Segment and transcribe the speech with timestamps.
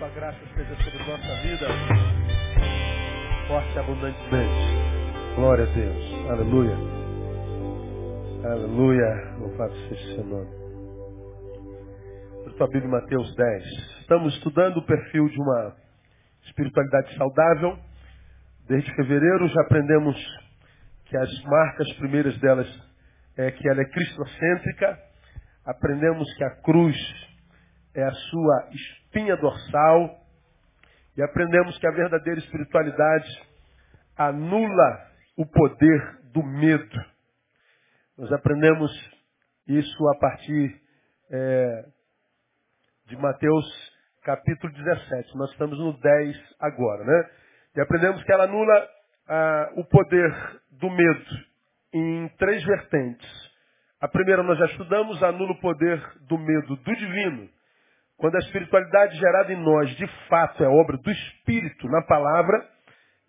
[0.00, 1.66] sua graça seja sobre nossa vida,
[3.46, 5.34] forte e abundantemente.
[5.36, 6.30] Glória a Deus.
[6.30, 6.76] Aleluia.
[8.50, 9.36] Aleluia.
[9.38, 10.48] Louvado seja o seu nome.
[12.46, 13.64] Estou abrindo Mateus 10.
[14.00, 15.76] Estamos estudando o perfil de uma
[16.46, 17.78] espiritualidade saudável.
[18.68, 20.16] Desde fevereiro já aprendemos
[21.04, 22.66] que as marcas primeiras delas
[23.36, 24.98] é que ela é cristocêntrica.
[25.66, 26.96] Aprendemos que a cruz
[27.94, 30.20] é a sua espinha dorsal.
[31.16, 33.28] E aprendemos que a verdadeira espiritualidade
[34.16, 37.04] anula o poder do medo.
[38.16, 38.90] Nós aprendemos
[39.66, 40.80] isso a partir
[41.30, 41.84] é,
[43.06, 43.90] de Mateus
[44.22, 45.36] capítulo 17.
[45.36, 47.30] Nós estamos no 10 agora, né?
[47.76, 48.88] E aprendemos que ela anula
[49.28, 51.50] ah, o poder do medo
[51.92, 53.50] em três vertentes.
[54.00, 57.48] A primeira nós já estudamos, anula o poder do medo do divino.
[58.20, 62.68] Quando a espiritualidade gerada em nós, de fato, é obra do Espírito na palavra,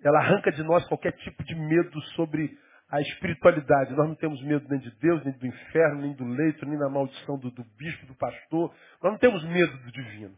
[0.04, 2.52] ela arranca de nós qualquer tipo de medo sobre
[2.90, 3.96] a espiritualidade.
[3.96, 6.90] Nós não temos medo nem de Deus, nem do inferno, nem do leito, nem da
[6.90, 8.74] maldição do, do bispo, do pastor.
[9.02, 10.36] Nós não temos medo do divino.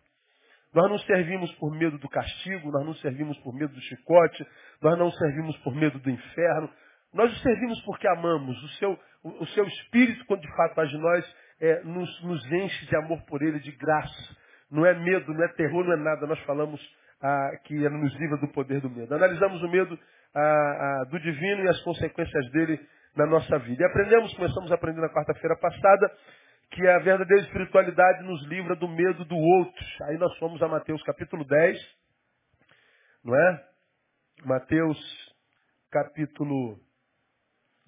[0.72, 4.46] Nós não servimos por medo do castigo, nós não servimos por medo do chicote,
[4.84, 6.70] nós não servimos por medo do inferno.
[7.12, 8.56] Nós o servimos porque amamos.
[8.62, 12.52] O seu, o, o seu espírito, quando de fato age em nós, é, nos, nos
[12.52, 14.43] enche de amor por ele, de graça.
[14.74, 16.26] Não é medo, não é terror, não é nada.
[16.26, 16.82] Nós falamos
[17.22, 19.14] ah, que nos livra do poder do medo.
[19.14, 19.98] Analisamos o medo
[20.34, 22.80] ah, ah, do divino e as consequências dele
[23.16, 23.84] na nossa vida.
[23.84, 26.12] E aprendemos, começamos a aprender na quarta-feira passada,
[26.72, 29.86] que a verdadeira espiritualidade nos livra do medo do outro.
[30.08, 31.78] Aí nós fomos a Mateus capítulo 10,
[33.24, 33.64] não é?
[34.44, 34.98] Mateus
[35.92, 36.80] capítulo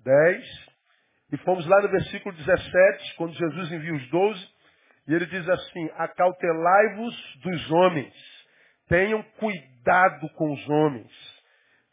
[0.03, 0.75] 10.
[1.31, 4.54] E fomos lá no versículo 17, quando Jesus envia os doze,
[5.07, 8.13] e ele diz assim, acautelai-vos dos homens,
[8.87, 11.11] tenham cuidado com os homens.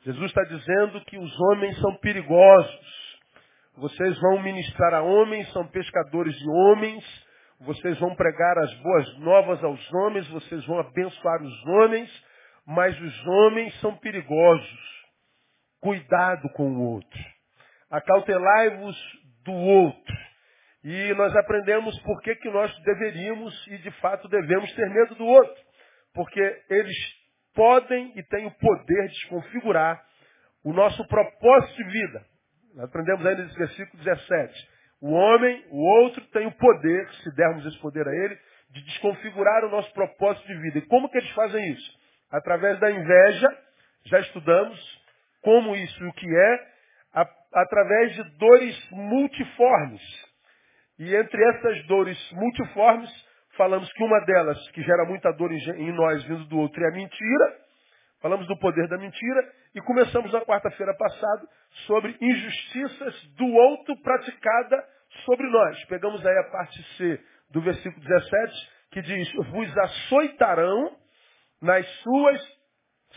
[0.05, 3.03] Jesus está dizendo que os homens são perigosos.
[3.77, 7.05] Vocês vão ministrar a homens, são pescadores de homens,
[7.61, 12.11] vocês vão pregar as boas novas aos homens, vocês vão abençoar os homens,
[12.67, 15.03] mas os homens são perigosos.
[15.81, 17.21] Cuidado com o outro.
[17.91, 18.97] Acautelai-vos
[19.45, 20.32] do outro.
[20.85, 25.25] E nós aprendemos por que, que nós deveríamos e de fato devemos ter medo do
[25.25, 25.63] outro.
[26.13, 26.97] Porque eles
[27.55, 30.03] podem e têm o poder de desconfigurar
[30.65, 32.25] o nosso propósito de vida.
[32.75, 34.69] Nós aprendemos ainda nesse versículo 17.
[35.01, 38.39] O homem, o outro, tem o poder, se dermos esse poder a ele,
[38.71, 40.79] de desconfigurar o nosso propósito de vida.
[40.79, 41.93] E como que eles fazem isso?
[42.31, 43.49] Através da inveja,
[44.07, 45.03] já estudamos
[45.43, 46.67] como isso e o que é,
[47.15, 50.32] a, através de dores multiformes.
[51.03, 53.11] E entre essas dores multiformes,
[53.57, 56.93] falamos que uma delas, que gera muita dor em, nós vindo do outro, é a
[56.93, 57.57] mentira.
[58.21, 61.43] Falamos do poder da mentira e começamos na quarta-feira passada
[61.89, 64.81] sobre injustiças do outro praticada
[65.25, 65.85] sobre nós.
[65.87, 67.21] Pegamos aí a parte C
[67.51, 70.97] do versículo 17, que diz, vos açoitarão
[71.61, 72.59] nas suas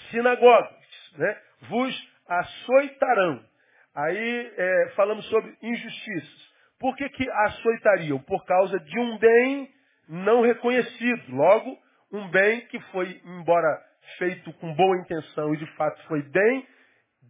[0.09, 1.13] sinagogas.
[1.19, 1.37] Né?
[1.69, 3.45] Vos açoitarão.
[3.93, 6.54] Aí é, falamos sobre injustiças.
[6.79, 8.19] Por que, que açoitariam?
[8.19, 9.69] Por causa de um bem
[10.07, 11.35] não reconhecido.
[11.35, 11.77] Logo,
[12.11, 13.81] um bem que foi, embora
[14.17, 16.67] feito com boa intenção e de fato foi bem,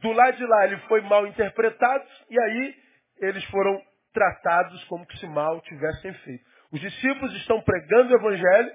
[0.02, 2.76] do lado de lá ele foi mal interpretado e aí
[3.22, 3.82] eles foram
[4.14, 6.44] tratados como que se mal tivessem feito.
[6.72, 8.72] Os discípulos estão pregando o evangelho,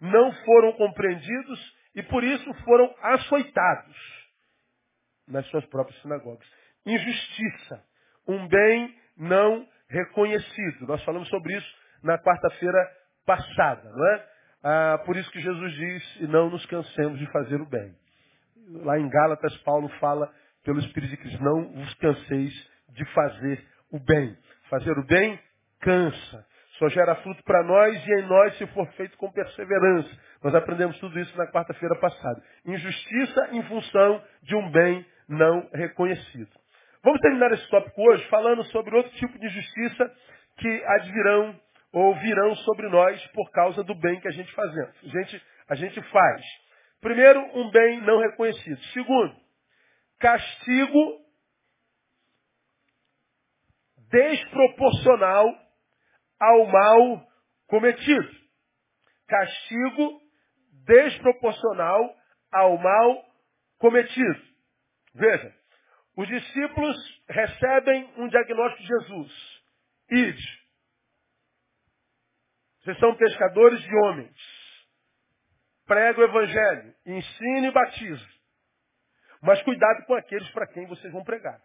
[0.00, 3.96] não foram compreendidos e por isso foram açoitados
[5.26, 6.46] nas suas próprias sinagogas.
[6.84, 7.82] Injustiça,
[8.28, 10.86] um bem não reconhecido.
[10.86, 12.78] Nós falamos sobre isso na quarta-feira
[13.24, 14.26] passada, não é?
[14.62, 17.94] Ah, por isso que Jesus diz, e não nos cansemos de fazer o bem.
[18.82, 20.32] Lá em Gálatas, Paulo fala
[20.64, 22.52] pelo Espírito de Cristo, não vos canseis
[22.88, 24.36] de fazer o bem.
[24.68, 25.38] Fazer o bem
[25.80, 26.46] cansa.
[26.78, 30.10] Só gera fruto para nós e em nós se for feito com perseverança.
[30.42, 32.42] Nós aprendemos tudo isso na quarta-feira passada.
[32.66, 36.50] Injustiça em função de um bem não reconhecido.
[37.06, 40.12] Vamos terminar esse tópico hoje falando sobre outro tipo de injustiça
[40.56, 41.60] que advirão
[41.92, 44.96] ou virão sobre nós por causa do bem que a gente fazemos.
[45.04, 46.44] A gente, a gente faz.
[47.00, 48.82] Primeiro, um bem não reconhecido.
[48.86, 49.36] Segundo,
[50.18, 51.20] castigo
[54.10, 55.46] desproporcional
[56.40, 57.24] ao mal
[57.68, 58.30] cometido.
[59.28, 60.22] Castigo
[60.84, 62.16] desproporcional
[62.50, 63.24] ao mal
[63.78, 64.42] cometido.
[65.14, 65.54] Veja,
[66.16, 66.96] os discípulos
[67.28, 69.62] recebem um diagnóstico de Jesus.
[70.10, 70.66] Ide,
[72.80, 74.36] vocês são pescadores de homens.
[75.86, 78.26] prega o evangelho, ensine e batize.
[79.42, 81.60] Mas cuidado com aqueles para quem vocês vão pregar.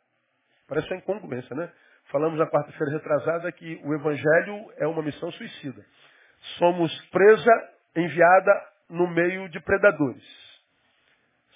[0.68, 1.72] Parece uma incongruência, né?
[2.12, 5.86] Falamos na quarta-feira retrasada que o evangelho é uma missão suicida.
[6.58, 7.52] Somos presa
[7.96, 10.51] enviada no meio de predadores.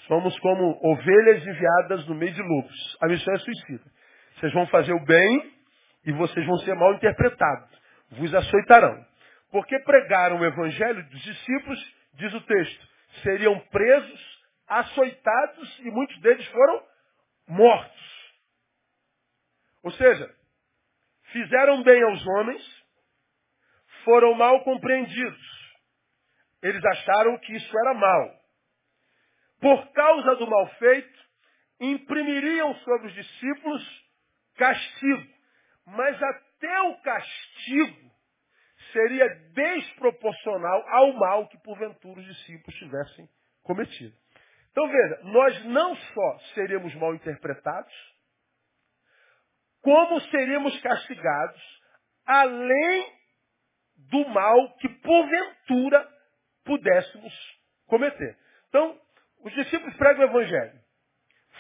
[0.08, 2.98] Somos como ovelhas enviadas no meio de lobos.
[3.02, 3.84] A missão é suicida.
[4.36, 5.54] Vocês vão fazer o bem
[6.06, 7.70] e vocês vão ser mal interpretados.
[8.12, 9.04] Vos açoitarão.
[9.52, 12.88] Porque pregaram o evangelho dos discípulos, diz o texto,
[13.24, 16.84] seriam presos, açoitados e muitos deles foram
[17.48, 18.34] mortos.
[19.84, 20.30] Ou seja,
[21.32, 22.84] fizeram bem aos homens,
[24.04, 25.56] foram mal compreendidos.
[26.62, 28.45] Eles acharam que isso era mal.
[29.66, 31.20] Por causa do mal feito,
[31.80, 34.06] imprimiriam sobre os discípulos
[34.58, 35.28] castigo.
[35.88, 38.12] Mas até o castigo
[38.94, 43.28] seria desproporcional ao mal que porventura os discípulos tivessem
[43.64, 44.16] cometido.
[44.70, 47.94] Então veja, nós não só seríamos mal interpretados,
[49.82, 51.82] como seríamos castigados,
[52.24, 53.12] além
[54.12, 56.08] do mal que porventura
[56.64, 57.34] pudéssemos
[57.88, 58.38] cometer.
[58.70, 59.04] Então,
[59.46, 60.82] os discípulos pregam o Evangelho.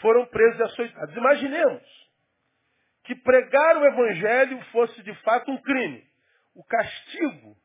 [0.01, 1.15] Foram presos e açoitados.
[1.15, 1.83] Imaginemos
[3.03, 6.03] que pregar o Evangelho fosse de fato um crime.
[6.55, 7.55] O castigo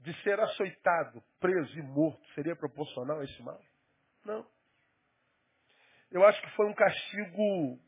[0.00, 3.60] de ser açoitado, preso e morto seria proporcional a esse mal?
[4.24, 4.44] Não.
[6.10, 7.78] Eu acho que foi um castigo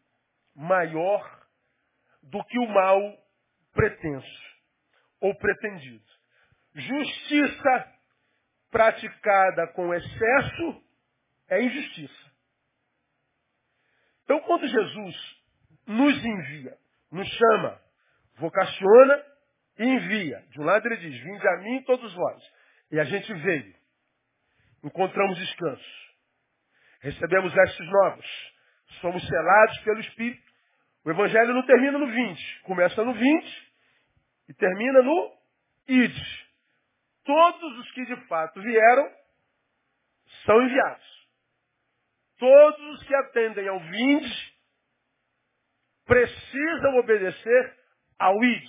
[0.54, 1.44] maior
[2.22, 3.00] do que o mal
[3.72, 4.42] pretenso
[5.20, 6.04] ou pretendido.
[6.72, 7.92] Justiça
[8.70, 10.83] praticada com excesso
[11.48, 12.32] é injustiça.
[14.24, 15.42] Então, quando Jesus
[15.86, 16.76] nos envia,
[17.10, 17.80] nos chama,
[18.36, 19.24] vocaciona
[19.78, 22.42] e envia, de um lado ele diz: Vinde a mim todos vós.
[22.90, 23.74] E a gente veio.
[24.82, 26.04] Encontramos descanso.
[27.00, 28.26] Recebemos estes novos.
[29.00, 30.52] Somos selados pelo Espírito.
[31.04, 32.62] O Evangelho não termina no 20.
[32.62, 33.72] Começa no 20
[34.48, 35.36] e termina no
[35.88, 36.16] id.
[37.24, 39.10] Todos os que de fato vieram
[40.44, 41.23] são enviados.
[42.44, 44.54] Todos os que atendem ao vinde
[46.04, 47.78] precisam obedecer
[48.18, 48.68] ao id.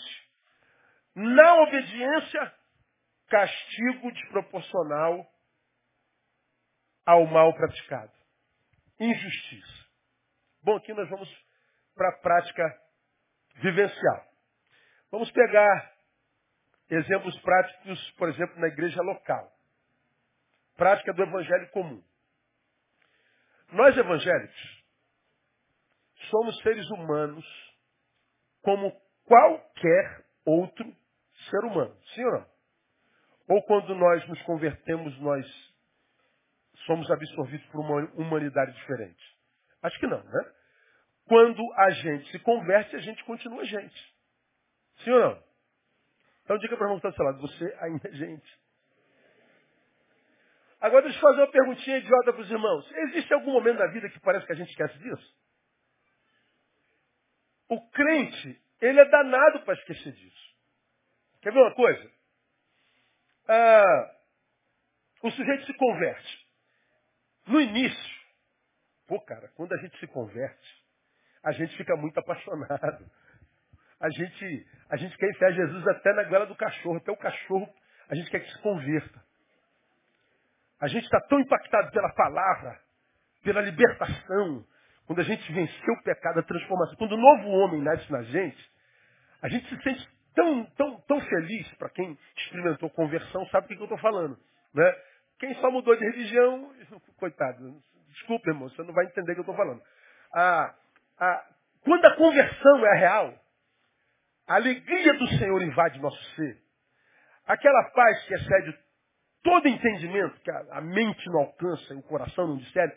[1.13, 2.55] Na obediência,
[3.27, 5.29] castigo desproporcional
[7.05, 8.13] ao mal praticado.
[8.97, 9.85] Injustiça.
[10.63, 11.29] Bom, aqui nós vamos
[11.95, 12.81] para a prática
[13.55, 14.25] vivencial.
[15.11, 15.93] Vamos pegar
[16.89, 19.51] exemplos práticos, por exemplo, na igreja local.
[20.77, 22.01] Prática do evangelho comum.
[23.71, 24.83] Nós evangélicos
[26.29, 27.45] somos seres humanos
[28.61, 28.91] como
[29.25, 30.85] qualquer outro
[31.49, 31.95] ser humano.
[32.13, 32.55] Sim ou não?
[33.47, 35.45] Ou quando nós nos convertemos, nós
[36.85, 39.37] somos absorvidos por uma humanidade diferente?
[39.81, 40.53] Acho que não, né?
[41.27, 44.15] Quando a gente se converte, a gente continua gente.
[45.03, 45.43] Sim ou não?
[46.43, 48.64] Então diga para o irmão que está do seu lado, você ainda é gente.
[50.85, 52.91] Agora deixa eu fazer uma perguntinha idiota para os irmãos.
[52.91, 55.35] Existe algum momento na vida que parece que a gente esquece disso?
[57.67, 60.55] O crente, ele é danado para esquecer disso.
[61.41, 62.11] Quer ver uma coisa?
[63.47, 64.15] Ah,
[65.23, 66.47] o sujeito se converte.
[67.47, 68.15] No início,
[69.07, 70.85] pô cara, quando a gente se converte,
[71.43, 73.11] a gente fica muito apaixonado.
[73.99, 77.73] A gente, a gente quer enfiar Jesus até na goela do cachorro, até o cachorro,
[78.07, 79.24] a gente quer que se converta.
[80.85, 82.79] A gente está tão impactado pela palavra,
[83.43, 84.63] pela libertação,
[85.07, 88.71] quando a gente venceu o pecado, a transformação, quando o novo homem nasce na gente,
[89.41, 93.75] a gente se sente tão, tão, tão feliz, para quem experimentou conversão, sabe o que,
[93.75, 94.37] que eu estou falando.
[94.75, 94.95] Né?
[95.39, 96.71] Quem só mudou de religião,
[97.17, 99.81] coitado, desculpa, irmão, você não vai entender o que eu estou falando.
[100.35, 100.75] Ah,
[101.19, 101.45] ah,
[101.83, 103.33] quando a conversão é real,
[104.47, 106.59] a alegria do Senhor invade nosso ser.
[107.47, 108.84] Aquela paz que excede
[109.45, 112.93] todo entendimento, que a, mente não alcança e o coração não discerne.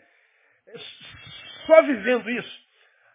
[1.67, 2.69] Só vivendo isso,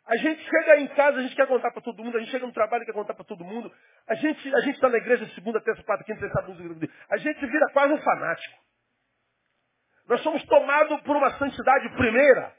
[0.07, 2.47] a gente chega em casa, a gente quer contar para todo mundo, a gente chega
[2.47, 3.73] no trabalho e quer contar para todo mundo.
[4.07, 7.67] A gente a está na igreja segunda, terça, quarta, quinta, sexta, sábado, A gente vira
[7.73, 8.57] quase um fanático.
[10.07, 12.55] Nós somos tomados por uma santidade primeira,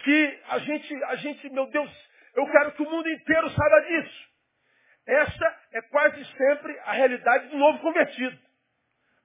[0.00, 4.32] que a gente, a gente, meu Deus, eu quero que o mundo inteiro saiba disso.
[5.06, 8.51] Essa é quase sempre a realidade do novo convertido.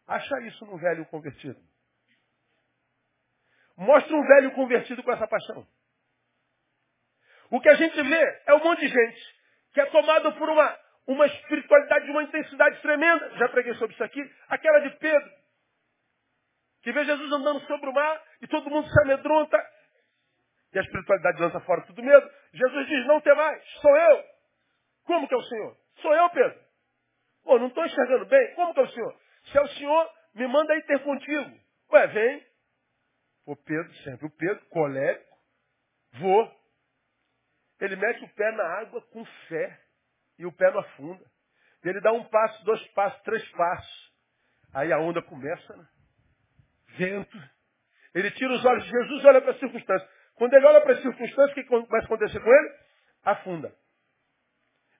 [0.07, 1.59] Acha isso no velho convertido.
[3.75, 5.67] Mostra um velho convertido com essa paixão.
[7.51, 9.37] O que a gente vê é um monte de gente
[9.73, 13.37] que é tomado por uma, uma espiritualidade de uma intensidade tremenda.
[13.37, 14.21] Já preguei sobre isso aqui.
[14.49, 15.31] Aquela de Pedro.
[16.81, 19.57] que vê Jesus andando sobre o mar e todo mundo se amedronta.
[20.73, 22.31] E a espiritualidade lança fora tudo medo.
[22.53, 24.23] Jesus diz, não tem mais, sou eu.
[25.03, 25.77] Como que é o Senhor?
[26.01, 26.59] Sou eu, Pedro.
[27.43, 28.55] Pô, não estou enxergando bem.
[28.55, 29.26] Como que é o Senhor?
[29.51, 31.59] Se é o Senhor, me manda aí ter contigo.
[31.91, 32.47] Ué, vem.
[33.45, 35.37] O Pedro, sempre o Pedro, colérico,
[36.13, 36.57] vou.
[37.79, 39.81] Ele mete o pé na água com fé
[40.37, 41.25] e o pé não afunda.
[41.83, 44.13] Ele dá um passo, dois passos, três passos.
[44.73, 45.87] Aí a onda começa, né?
[46.97, 47.37] vento.
[48.13, 50.09] Ele tira os olhos de Jesus e olha para as circunstâncias.
[50.35, 52.75] Quando ele olha para as circunstâncias, o que a acontecer com ele?
[53.23, 53.75] Afunda.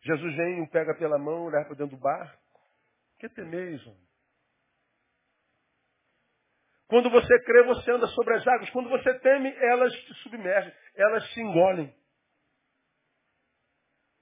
[0.03, 2.37] Jesus vem, o pega pela mão, leva para dentro do barco.
[3.19, 4.06] Que temeis, homem?
[6.87, 8.69] Quando você crê, você anda sobre as águas.
[8.69, 11.93] Quando você teme, elas te submergem, elas te engolem.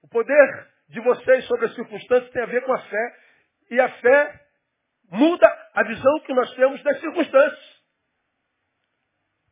[0.02, 3.20] O poder de vocês sobre as circunstâncias tem a ver com a fé.
[3.72, 4.42] E a fé
[5.12, 7.76] muda a visão que nós temos das circunstâncias.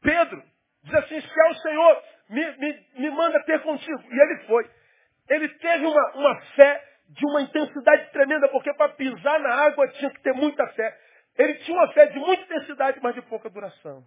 [0.02, 0.44] Pedro
[0.84, 4.04] diz assim, se é o Senhor, me, me, me manda ter contigo.
[4.10, 4.70] E ele foi.
[5.30, 10.12] Ele teve uma, uma fé de uma intensidade tremenda, porque para pisar na água tinha
[10.12, 10.98] que ter muita fé.
[11.38, 14.06] Ele tinha uma fé de muita intensidade, mas de pouca duração.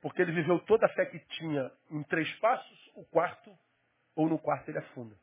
[0.00, 3.50] Porque ele viveu toda a fé que tinha em três passos, o quarto,
[4.14, 5.16] ou no quarto ele afunda.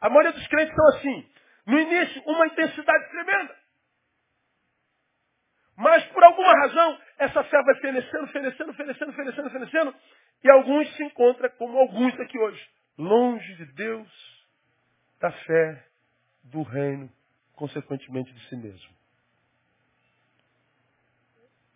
[0.00, 1.30] A maioria dos crentes são assim.
[1.66, 3.56] No início, uma intensidade tremenda.
[5.76, 9.94] Mas por alguma razão, essa fé vai fenecendo, fenecendo, fenecendo, fenecendo, fenecendo,
[10.42, 14.46] e alguns se encontram como alguns aqui hoje, longe de Deus,
[15.18, 15.88] da fé,
[16.44, 17.10] do reino,
[17.54, 18.94] consequentemente de si mesmo.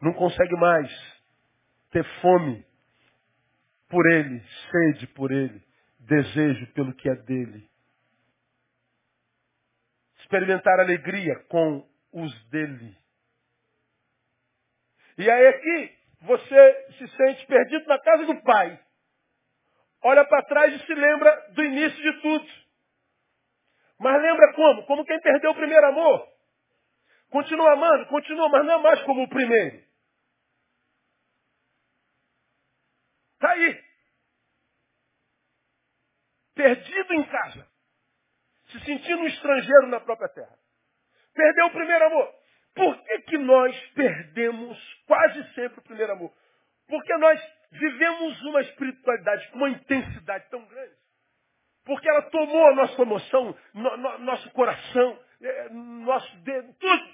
[0.00, 0.90] Não consegue mais
[1.90, 2.64] ter fome
[3.88, 5.62] por ele, sede por ele,
[6.00, 7.68] desejo pelo que é dele.
[10.20, 12.96] Experimentar alegria com os dele.
[15.16, 18.78] E aí aqui você se sente perdido na casa do pai.
[20.02, 22.67] Olha para trás e se lembra do início de tudo.
[23.98, 24.86] Mas lembra como?
[24.86, 26.28] Como quem perdeu o primeiro amor.
[27.30, 29.82] Continua amando, continua, mas não é mais como o primeiro.
[33.34, 33.84] Está aí.
[36.54, 37.68] Perdido em casa.
[38.70, 40.58] Se sentindo um estrangeiro na própria terra.
[41.34, 42.34] Perdeu o primeiro amor.
[42.74, 46.32] Por que, que nós perdemos quase sempre o primeiro amor?
[46.86, 47.40] Porque nós
[47.72, 51.07] vivemos uma espiritualidade com uma intensidade tão grande
[51.88, 57.08] porque ela tomou a nossa emoção, no, no, nosso coração, é, nosso dedo, tudo.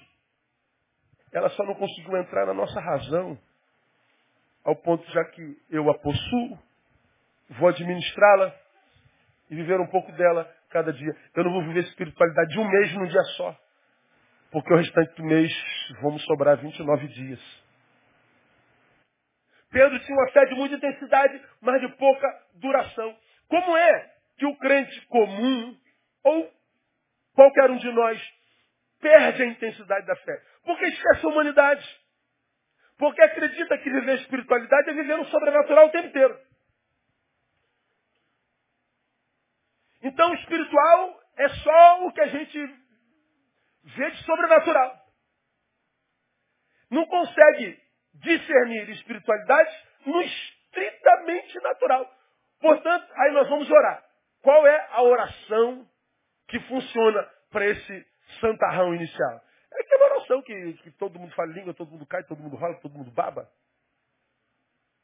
[1.31, 3.39] Ela só não conseguiu entrar na nossa razão,
[4.65, 6.59] ao ponto já que eu a possuo,
[7.51, 8.53] vou administrá-la
[9.49, 11.15] e viver um pouco dela cada dia.
[11.33, 13.57] Eu não vou viver espiritualidade de um mês num dia só.
[14.51, 15.51] Porque o restante do mês
[16.01, 17.63] vamos sobrar 29 dias.
[19.71, 23.15] Pedro tinha uma fé de muita intensidade, mas de pouca duração.
[23.47, 25.77] Como é que o crente comum,
[26.23, 26.53] ou
[27.33, 28.21] qualquer um de nós,
[28.99, 30.43] perde a intensidade da fé.
[30.63, 32.05] Porque esquece a humanidade.
[32.97, 36.39] Porque acredita que viver espiritualidade é viver no sobrenatural o tempo inteiro.
[40.01, 42.85] Então, espiritual é só o que a gente
[43.83, 45.05] vê de sobrenatural.
[46.89, 47.79] Não consegue
[48.13, 52.09] discernir espiritualidade no estritamente natural.
[52.61, 54.04] Portanto, aí nós vamos orar.
[54.45, 55.87] Qual é a oração
[56.47, 58.07] que funciona para esse
[58.39, 59.41] santarrão inicial?
[59.73, 62.75] É aquela oração que, que todo mundo fala língua, todo mundo cai, todo mundo rola,
[62.75, 63.49] todo mundo baba.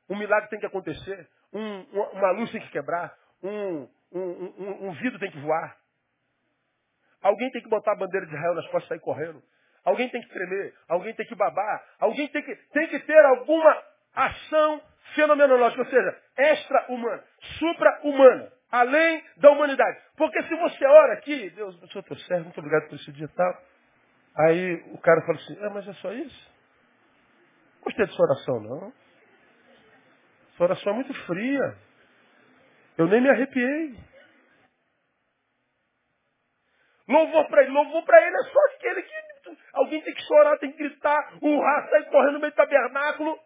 [0.08, 5.18] Um milagre tem que acontecer, um, uma luz tem que quebrar, um, um, um, vidro
[5.18, 5.76] tem que voar.
[7.24, 9.42] Alguém tem que botar a bandeira de Israel nas costas e sair correndo.
[9.84, 13.84] Alguém tem que tremer, alguém tem que babar, alguém tem que, tem que ter alguma
[14.14, 14.84] ação
[15.16, 17.24] fenomenológica, ou seja, extra-humana,
[17.58, 20.02] supra-humana além da humanidade.
[20.16, 23.28] Porque se você ora aqui, Deus, eu sou teu servo, muito obrigado por esse dia
[23.28, 23.54] tal.
[24.38, 26.52] Aí o cara fala assim, ah, mas é só isso?
[27.82, 28.94] Gostei de sua oração, não.
[30.56, 31.78] Sua oração é muito fria.
[32.98, 33.96] Eu nem me arrepiei.
[37.08, 39.14] Louvor para ele, louvor para ele é só aquele que
[39.74, 43.38] alguém tem que chorar, tem que gritar, urrar, sair correndo no meio do tabernáculo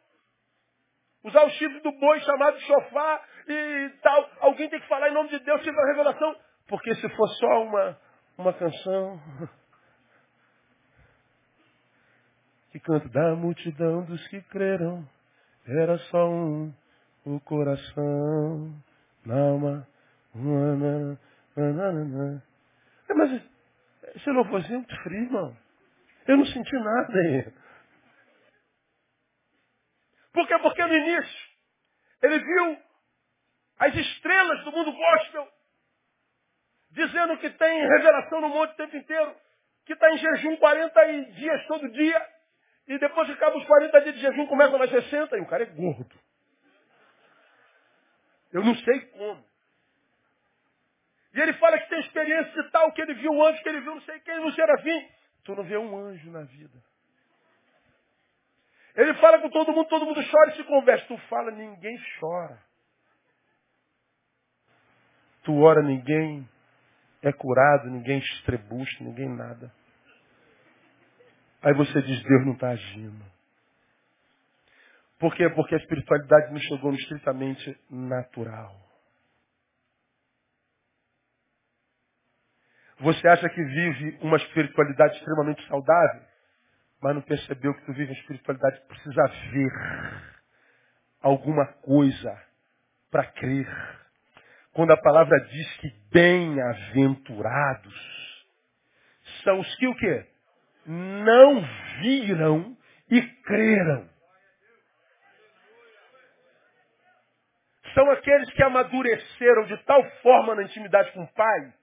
[1.25, 4.29] usar o chifre do boi chamado chofá e tal.
[4.39, 6.35] Alguém tem que falar em nome de Deus, tive a revelação.
[6.67, 7.97] Porque se for só uma,
[8.37, 9.19] uma canção
[12.71, 15.07] que canta da multidão dos que creram,
[15.67, 16.73] era só um,
[17.25, 18.73] o coração,
[19.25, 19.87] na alma,
[23.09, 23.41] é, mas
[24.15, 25.57] esse louvorzinho é muito frio, irmão.
[26.27, 27.53] Eu não senti nada aí.
[30.33, 30.57] Por quê?
[30.59, 31.49] Porque no início
[32.21, 32.77] ele viu
[33.79, 35.47] as estrelas do mundo gospel
[36.91, 39.35] dizendo que tem revelação no monte o tempo inteiro,
[39.85, 42.27] que está em jejum 40 dias todo dia,
[42.87, 45.63] e depois que acaba os 40 dias de jejum, começa mais 60, e o cara
[45.63, 46.15] é gordo.
[48.53, 49.45] Eu não sei como.
[51.33, 53.81] E ele fala que tem experiência de tal, que ele viu um anjo, que ele
[53.81, 55.09] viu não sei quem, no serafim.
[55.43, 56.81] Tu não vê um anjo na vida.
[58.95, 61.05] Ele fala com todo mundo, todo mundo chora e se conversa.
[61.07, 62.57] Tu fala, ninguém chora.
[65.45, 66.47] Tu ora, ninguém
[67.21, 69.71] é curado, ninguém estrebucha, ninguém nada.
[71.61, 73.25] Aí você diz, Deus não está agindo.
[75.19, 75.49] Por quê?
[75.49, 78.75] Porque a espiritualidade não chegou no estritamente natural.
[82.99, 86.21] Você acha que vive uma espiritualidade extremamente saudável,
[87.01, 89.71] mas não percebeu que tu vive uma espiritualidade que precisa ver
[91.21, 92.41] alguma coisa
[93.11, 94.04] para crer.
[94.75, 97.95] Quando a palavra diz que bem-aventurados
[99.41, 100.25] são os que o quê?
[100.85, 101.61] Não
[102.01, 102.75] viram
[103.09, 104.09] e creram.
[107.93, 111.73] São aqueles que amadureceram de tal forma na intimidade com o Pai,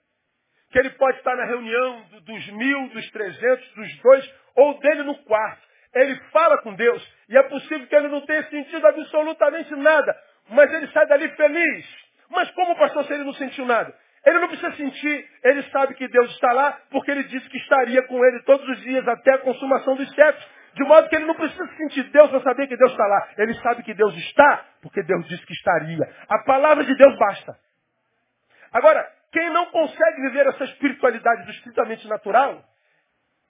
[0.71, 5.17] que ele pode estar na reunião dos mil, dos trezentos, dos dois, ou dele no
[5.25, 5.67] quarto.
[5.95, 10.15] Ele fala com Deus, e é possível que ele não tenha sentido absolutamente nada,
[10.51, 12.02] mas ele sai dali feliz.
[12.33, 13.95] Mas como, pastor, se ele não sentiu nada?
[14.25, 18.03] Ele não precisa sentir, ele sabe que Deus está lá, porque ele disse que estaria
[18.07, 20.49] com ele todos os dias até a consumação dos séculos.
[20.75, 23.29] De modo que ele não precisa sentir Deus para saber que Deus está lá.
[23.37, 26.09] Ele sabe que Deus está, porque Deus disse que estaria.
[26.29, 27.55] A palavra de Deus basta.
[28.73, 32.65] Agora, quem não consegue viver essa espiritualidade do estritamente natural,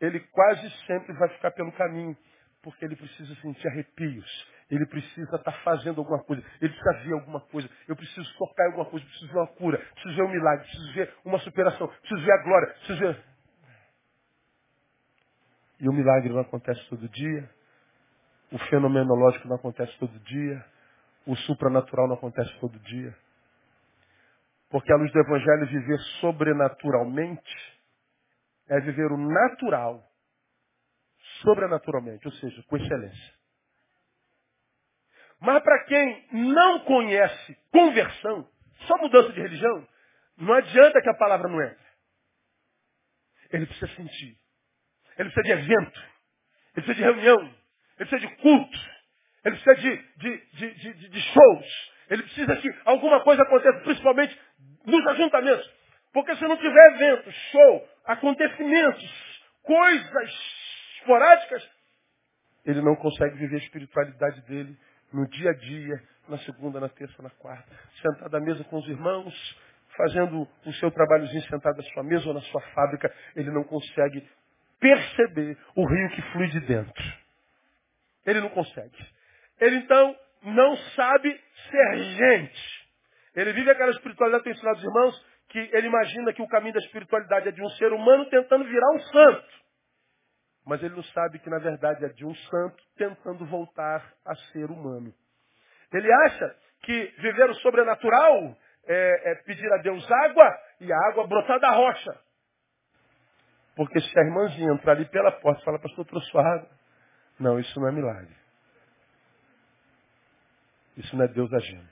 [0.01, 2.17] ele quase sempre vai ficar pelo caminho,
[2.61, 4.49] porque ele precisa sentir arrepios.
[4.73, 6.43] Ele precisa estar fazendo alguma coisa.
[6.59, 7.69] Ele precisa ver alguma coisa.
[7.87, 9.05] Eu preciso tocar alguma coisa.
[9.05, 9.79] Preciso ver uma cura.
[9.79, 10.65] Preciso ver um milagre.
[10.65, 11.89] Preciso ver uma superação.
[11.89, 12.69] Preciso ver a glória.
[12.69, 13.25] Preciso ver.
[15.79, 17.51] E o milagre não acontece todo dia.
[18.51, 20.65] O fenomenológico não acontece todo dia.
[21.27, 23.15] O supranatural não acontece todo dia.
[24.71, 27.83] Porque a luz do Evangelho, viver sobrenaturalmente
[28.71, 30.03] é viver o natural
[31.43, 33.42] sobrenaturalmente, ou seja, com excelência.
[35.43, 38.49] Mas para quem não conhece conversão,
[38.87, 39.89] só mudança de religião,
[40.37, 41.85] não adianta que a palavra não entre.
[43.51, 44.39] Ele precisa sentir.
[45.19, 46.01] Ele precisa de evento.
[46.77, 47.41] Ele precisa de reunião.
[47.43, 48.79] Ele precisa de culto.
[49.45, 51.93] Ele precisa de, de, de, de, shows.
[52.09, 54.41] Ele precisa que alguma coisa aconteça, principalmente
[54.87, 55.69] nos ajuntamentos.
[56.13, 60.31] Porque se não tiver evento, show, acontecimentos, coisas
[60.99, 61.69] esporádicas,
[62.65, 64.79] ele não consegue viver a espiritualidade dele
[65.13, 67.69] no dia a dia, na segunda, na terça, na quarta.
[68.01, 69.35] Sentado à mesa com os irmãos,
[69.97, 74.27] fazendo o seu trabalhozinho sentado à sua mesa ou na sua fábrica, ele não consegue
[74.81, 77.05] perceber o rio que flui de dentro.
[78.27, 78.97] Ele não consegue.
[79.61, 82.83] Ele então não sabe ser gente.
[83.35, 86.81] Ele vive aquela espiritualidade eu ensinado aos irmãos, que ele imagina que o caminho da
[86.81, 89.62] espiritualidade é de um ser humano tentando virar um santo.
[90.65, 94.71] Mas ele não sabe que na verdade é de um santo tentando voltar a ser
[94.71, 95.13] humano.
[95.93, 101.27] Ele acha que viver o sobrenatural é, é pedir a Deus água e a água
[101.27, 102.19] brotar da rocha.
[103.75, 106.69] Porque se a irmãzinha entrar ali pela porta e falar, pastor, trouxe sua água.
[107.41, 108.37] Não, isso não é milagre.
[110.97, 111.89] Isso não é Deus agindo.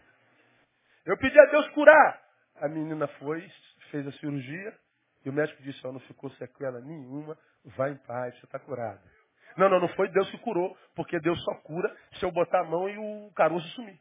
[1.06, 2.20] Eu pedi a Deus curar.
[2.56, 3.50] A menina foi,
[3.90, 4.76] fez a cirurgia,
[5.24, 9.00] e o médico disse, ó, não ficou sequela nenhuma, vai em paz, você está curada.
[9.56, 12.64] Não, não, não foi Deus que curou, porque Deus só cura se eu botar a
[12.64, 13.98] mão e o caroço sumir.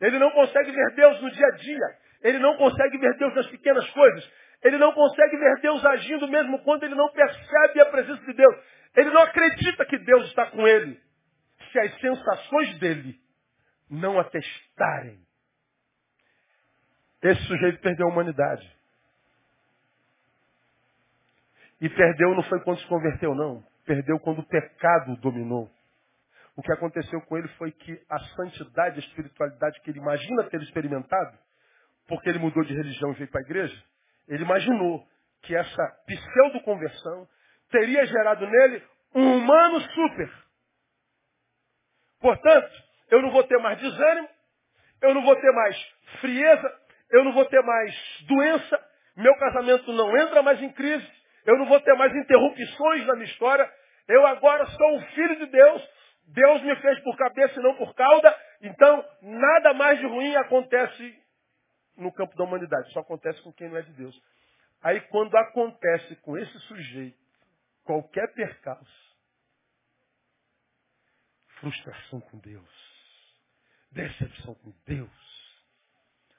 [0.00, 1.98] Ele não consegue ver Deus no dia a dia.
[2.22, 4.32] Ele não consegue ver Deus nas pequenas coisas.
[4.62, 8.56] Ele não consegue ver Deus agindo mesmo quando ele não percebe a presença de Deus.
[8.94, 11.00] Ele não acredita que Deus está com ele.
[11.72, 13.18] Se as sensações dele
[13.88, 15.24] não atestarem.
[17.22, 18.76] Esse sujeito perdeu a humanidade.
[21.80, 23.62] E perdeu não foi quando se converteu, não.
[23.84, 25.70] Perdeu quando o pecado dominou.
[26.56, 30.60] O que aconteceu com ele foi que a santidade, a espiritualidade que ele imagina ter
[30.62, 31.38] experimentado,
[32.08, 33.84] porque ele mudou de religião e veio para a igreja,
[34.26, 35.06] ele imaginou
[35.42, 37.28] que essa pseudo-conversão
[37.70, 38.82] teria gerado nele
[39.14, 40.32] um humano super.
[42.20, 42.72] Portanto,
[43.10, 44.28] eu não vou ter mais desânimo,
[45.02, 45.76] eu não vou ter mais
[46.20, 47.94] frieza, eu não vou ter mais
[48.26, 48.84] doença,
[49.16, 51.06] meu casamento não entra mais em crise,
[51.46, 53.72] Eu não vou ter mais interrupções na minha história.
[54.08, 55.90] Eu agora sou o filho de Deus.
[56.26, 58.36] Deus me fez por cabeça e não por cauda.
[58.62, 61.22] Então, nada mais de ruim acontece
[61.96, 62.92] no campo da humanidade.
[62.92, 64.20] Só acontece com quem não é de Deus.
[64.82, 67.24] Aí, quando acontece com esse sujeito
[67.84, 69.16] qualquer percalço,
[71.60, 72.68] frustração com Deus,
[73.92, 75.25] decepção com Deus,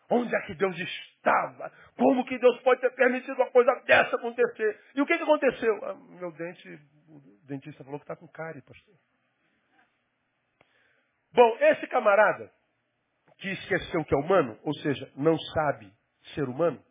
[0.10, 1.72] Onde é que Deus estava?
[1.98, 4.80] Como que Deus pode ter permitido uma coisa dessa acontecer?
[4.96, 5.86] E o que, que aconteceu?
[5.86, 8.96] Ah, meu dente, o dentista falou que está com cárie, pastor.
[11.34, 12.52] Bom, esse camarada
[13.38, 15.92] que esqueceu que é humano, ou seja, não sabe
[16.34, 16.84] ser humano,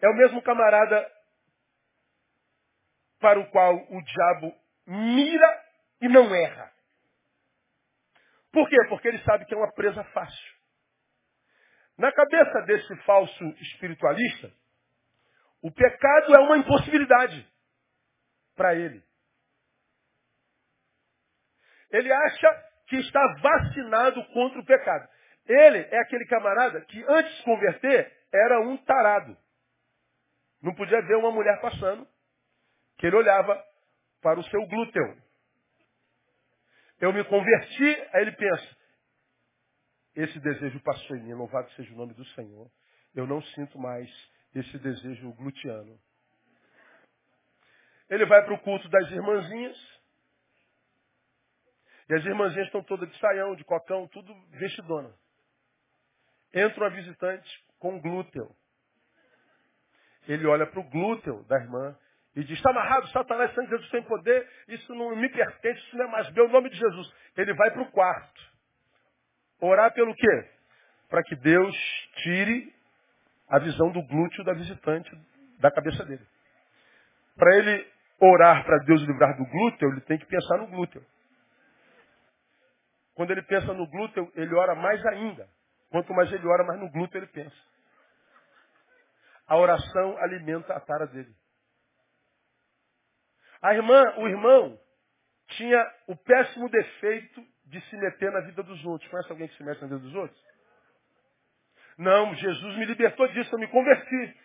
[0.00, 1.10] é o mesmo camarada
[3.20, 4.54] para o qual o diabo
[4.86, 5.64] mira
[6.00, 6.72] e não erra.
[8.58, 8.76] Por quê?
[8.88, 10.54] Porque ele sabe que é uma presa fácil.
[11.96, 14.52] Na cabeça desse falso espiritualista,
[15.62, 17.48] o pecado é uma impossibilidade
[18.56, 19.00] para ele.
[21.92, 22.48] Ele acha
[22.88, 25.08] que está vacinado contra o pecado.
[25.46, 29.38] Ele é aquele camarada que antes de converter era um tarado.
[30.60, 32.08] Não podia ver uma mulher passando,
[32.96, 33.64] que ele olhava
[34.20, 35.27] para o seu glúteo.
[37.00, 38.76] Eu me converti, aí ele pensa,
[40.16, 42.68] esse desejo passou em mim, louvado seja o nome do Senhor.
[43.14, 44.10] Eu não sinto mais
[44.54, 45.98] esse desejo glutiano.
[48.10, 49.98] Ele vai para o culto das irmãzinhas.
[52.08, 55.14] E as irmãzinhas estão todas de saião, de cocão, tudo vestidona.
[56.52, 58.56] Entra uma visitante com glúteo.
[60.26, 61.96] Ele olha para o glúteo da irmã
[62.38, 66.04] e diz, está amarrado, Satanás, de Jesus tem poder, isso não me pertence, isso não
[66.04, 67.12] é mais meu, em nome de Jesus.
[67.36, 68.40] Ele vai para o quarto.
[69.60, 70.50] Orar pelo quê?
[71.10, 71.76] Para que Deus
[72.22, 72.72] tire
[73.48, 75.10] a visão do glúteo da visitante
[75.58, 76.24] da cabeça dele.
[77.34, 81.04] Para ele orar para Deus livrar do glúteo, ele tem que pensar no glúteo.
[83.14, 85.48] Quando ele pensa no glúteo, ele ora mais ainda.
[85.90, 87.56] Quanto mais ele ora, mais no glúteo ele pensa.
[89.48, 91.34] A oração alimenta a tara dele.
[93.62, 94.78] A irmã, o irmão,
[95.48, 99.10] tinha o péssimo defeito de se meter na vida dos outros.
[99.10, 100.40] Conhece alguém que se mete na vida dos outros?
[101.96, 104.36] Não, Jesus me libertou disso, eu me converti.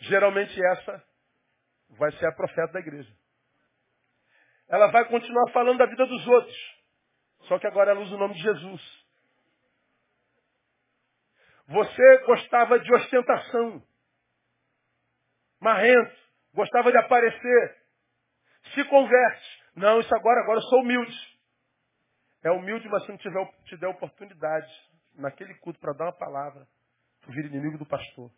[0.00, 1.02] Geralmente essa
[1.90, 3.10] vai ser a profeta da igreja.
[4.68, 6.76] Ela vai continuar falando da vida dos outros.
[7.42, 9.06] Só que agora ela usa o nome de Jesus.
[11.68, 13.82] Você gostava de ostentação.
[15.60, 16.25] Marrento.
[16.56, 17.76] Gostava de aparecer.
[18.74, 19.62] Se converte.
[19.76, 21.14] Não, isso agora, agora eu sou humilde.
[22.42, 24.72] É humilde, mas se não tiver, te der oportunidade
[25.14, 26.66] naquele culto para dar uma palavra,
[27.20, 28.30] tu vira inimigo do pastor.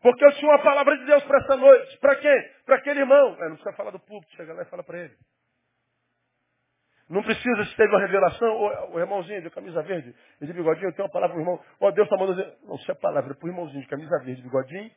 [0.00, 1.98] Porque eu tinha uma palavra de Deus para essa noite.
[1.98, 2.50] Para quem?
[2.66, 3.36] Para aquele irmão.
[3.40, 5.16] É, não precisa falar do público, chega lá e fala para ele.
[7.08, 11.06] Não precisa, se teve uma revelação, o, irmãozinho de camisa verde, de bigodinho, eu tenho
[11.06, 11.64] uma palavra para o irmão.
[11.80, 12.58] Ó, Deus está mandando dizer.
[12.64, 14.90] Não, se é palavra para o irmãozinho de camisa verde, de bigodinho.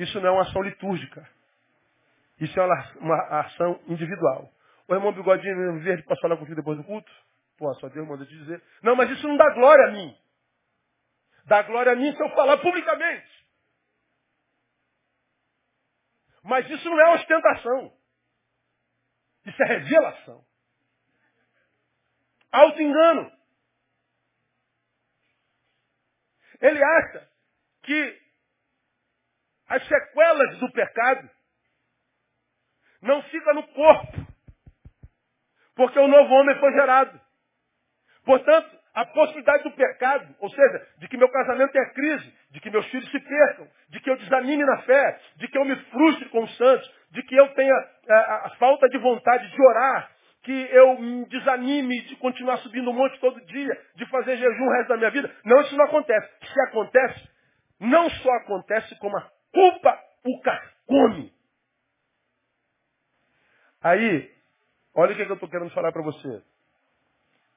[0.00, 1.28] Isso não é uma ação litúrgica.
[2.40, 4.50] Isso é uma, uma ação individual.
[4.88, 7.12] O irmão bigodinho verde posso falar contigo depois do culto?
[7.58, 8.62] Pô, só Deus manda dizer.
[8.82, 10.16] Não, mas isso não dá glória a mim.
[11.44, 13.46] Dá glória a mim se eu falar publicamente.
[16.42, 17.92] Mas isso não é ostentação.
[19.44, 20.42] Isso é revelação.
[22.50, 23.30] Auto-engano.
[26.62, 27.30] Ele acha
[27.82, 28.29] que
[29.70, 31.30] as sequelas do pecado
[33.00, 34.26] não fica no corpo.
[35.76, 37.18] Porque o novo homem foi gerado.
[38.24, 42.68] Portanto, a possibilidade do pecado, ou seja, de que meu casamento tenha crise, de que
[42.68, 46.28] meus filhos se percam, de que eu desanime na fé, de que eu me frustre
[46.30, 50.10] com os santos, de que eu tenha a, a, a falta de vontade de orar,
[50.42, 54.72] que eu me desanime de continuar subindo um monte todo dia, de fazer jejum o
[54.72, 55.32] resto da minha vida.
[55.44, 56.28] Não, isso não acontece.
[56.52, 57.28] Se acontece,
[57.78, 61.32] não só acontece, como a culpa o carcome.
[63.82, 64.30] Aí,
[64.94, 66.42] olha o que, é que eu estou querendo falar para você.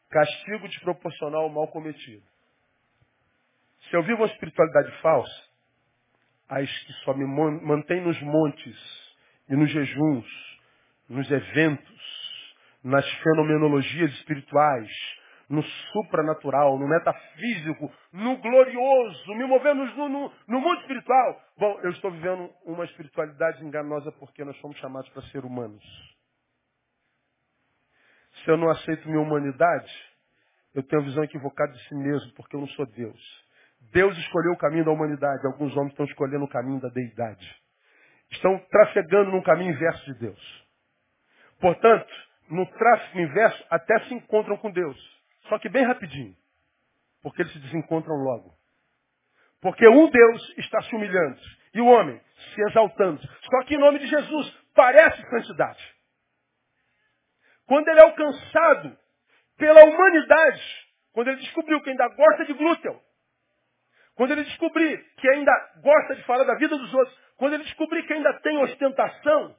[0.10, 2.24] Castigo desproporcional ao mal cometido.
[3.90, 5.44] Se eu vivo uma espiritualidade falsa,
[6.48, 9.14] as que só me mantém nos montes
[9.50, 10.60] e nos jejuns,
[11.10, 14.90] nos eventos, nas fenomenologias espirituais,
[15.50, 21.42] no supranatural, no metafísico, no glorioso, me movendo no, no, no mundo espiritual.
[21.58, 25.84] Bom, eu estou vivendo uma espiritualidade enganosa porque nós somos chamados para ser humanos.
[28.44, 29.92] Se eu não aceito minha humanidade,
[30.74, 33.44] eu tenho a visão equivocada de si mesmo, porque eu não sou Deus.
[33.92, 37.64] Deus escolheu o caminho da humanidade, alguns homens estão escolhendo o caminho da deidade.
[38.32, 40.66] Estão trafegando num caminho inverso de Deus.
[41.60, 42.12] Portanto,
[42.50, 45.13] no tráfego inverso, até se encontram com Deus.
[45.48, 46.36] Só que bem rapidinho.
[47.22, 48.54] Porque eles se desencontram logo.
[49.62, 51.40] Porque um Deus está se humilhando
[51.74, 52.22] e o homem
[52.54, 53.22] se exaltando.
[53.22, 55.94] Só que em nome de Jesus parece santidade.
[57.66, 58.98] Quando ele é alcançado
[59.58, 60.62] pela humanidade,
[61.14, 63.00] quando ele descobriu que ainda gosta de glúten,
[64.16, 65.52] quando ele descobrir que ainda
[65.82, 69.56] gosta de falar da vida dos outros, quando ele descobrir que ainda tem ostentação,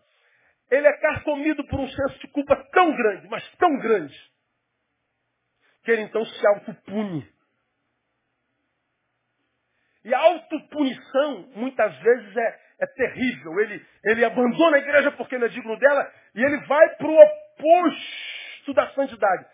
[0.70, 4.14] ele é carcomido por um senso de culpa tão grande, mas tão grande,
[5.85, 7.29] que ele então se autopune.
[10.05, 13.61] E a autopunição, muitas vezes, é, é terrível.
[13.61, 17.18] Ele, ele abandona a igreja porque não é digno dela e ele vai para o
[17.18, 19.47] oposto da santidade.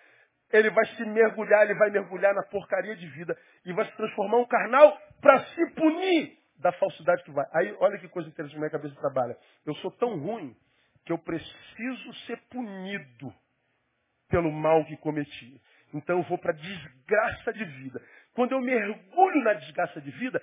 [0.52, 4.38] Ele vai se mergulhar, ele vai mergulhar na porcaria de vida e vai se transformar
[4.38, 7.46] um carnal para se punir da falsidade que vai.
[7.52, 9.36] Aí, olha que coisa interessante, como é que a cabeça trabalha.
[9.64, 10.56] Eu sou tão ruim
[11.04, 13.32] que eu preciso ser punido
[14.28, 15.60] pelo mal que cometi.
[15.92, 18.02] Então eu vou para a desgraça de vida.
[18.34, 20.40] Quando eu mergulho na desgraça de vida,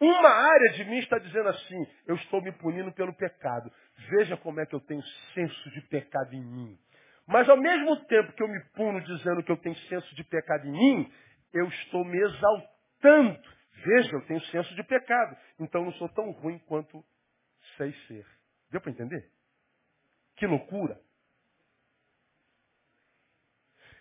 [0.00, 3.72] uma área de mim está dizendo assim, eu estou me punindo pelo pecado.
[4.10, 5.02] Veja como é que eu tenho
[5.34, 6.78] senso de pecado em mim.
[7.26, 10.66] Mas ao mesmo tempo que eu me puno dizendo que eu tenho senso de pecado
[10.66, 11.12] em mim,
[11.52, 13.40] eu estou me exaltando.
[13.84, 15.36] Veja, eu tenho senso de pecado.
[15.58, 17.04] Então eu não sou tão ruim quanto
[17.76, 18.26] sei ser.
[18.70, 19.30] Deu para entender?
[20.36, 21.00] Que loucura.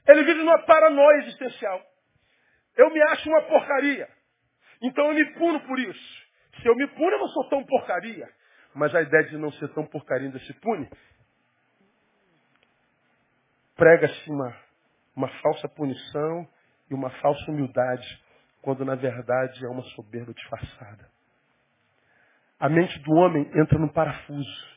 [0.07, 1.81] Ele vive numa paranoia existencial.
[2.77, 4.07] Eu me acho uma porcaria.
[4.81, 6.25] Então eu me puno por isso.
[6.61, 8.29] Se eu me puno, eu não sou tão porcaria.
[8.73, 10.89] Mas a ideia de não ser tão porcaria ainda se pune,
[13.75, 14.55] prega-se uma,
[15.15, 16.47] uma falsa punição
[16.89, 18.23] e uma falsa humildade,
[18.61, 21.09] quando na verdade é uma soberba disfarçada.
[22.59, 24.75] A mente do homem entra num parafuso.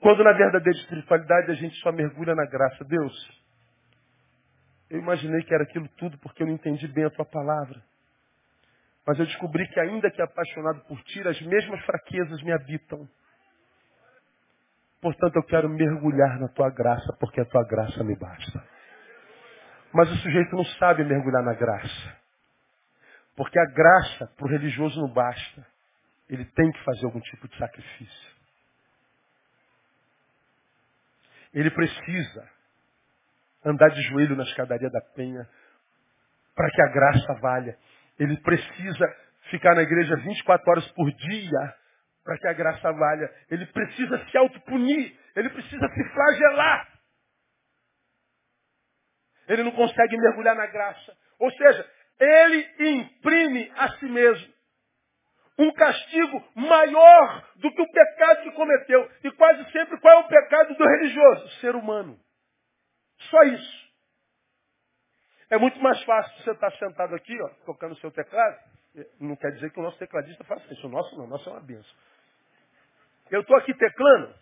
[0.00, 2.84] Quando na verdadeira espiritualidade a gente só mergulha na graça.
[2.84, 3.42] Deus,
[4.90, 7.82] eu imaginei que era aquilo tudo porque eu não entendi bem a tua palavra.
[9.06, 13.08] Mas eu descobri que ainda que apaixonado por ti, as mesmas fraquezas me habitam.
[15.00, 18.68] Portanto, eu quero mergulhar na tua graça, porque a tua graça me basta.
[19.92, 22.18] Mas o sujeito não sabe mergulhar na graça.
[23.36, 25.66] Porque a graça para o religioso não basta.
[26.28, 28.36] Ele tem que fazer algum tipo de sacrifício.
[31.54, 32.57] Ele precisa
[33.68, 35.46] andar de joelho na escadaria da penha
[36.54, 37.78] para que a graça valha.
[38.18, 39.16] Ele precisa
[39.50, 41.74] ficar na igreja 24 horas por dia
[42.24, 43.30] para que a graça valha.
[43.50, 45.16] Ele precisa se autopunir.
[45.36, 46.88] Ele precisa se flagelar.
[49.48, 51.16] Ele não consegue mergulhar na graça.
[51.38, 51.88] Ou seja,
[52.20, 54.52] ele imprime a si mesmo
[55.58, 59.10] um castigo maior do que o pecado que cometeu.
[59.24, 61.48] E quase sempre qual é o pecado do religioso?
[61.60, 62.18] Ser humano.
[63.18, 63.88] Só isso.
[65.50, 68.58] É muito mais fácil você estar sentado aqui, ó, tocando o seu teclado.
[69.20, 70.86] Não quer dizer que o nosso tecladista faça isso.
[70.86, 71.96] O nosso não, o nosso é uma benção.
[73.30, 74.34] Eu estou aqui teclando,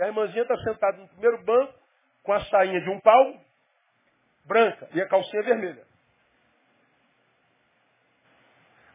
[0.00, 1.74] a irmãzinha está sentada no primeiro banco,
[2.22, 3.40] com a sainha de um pau,
[4.44, 5.84] branca, e a calcinha vermelha.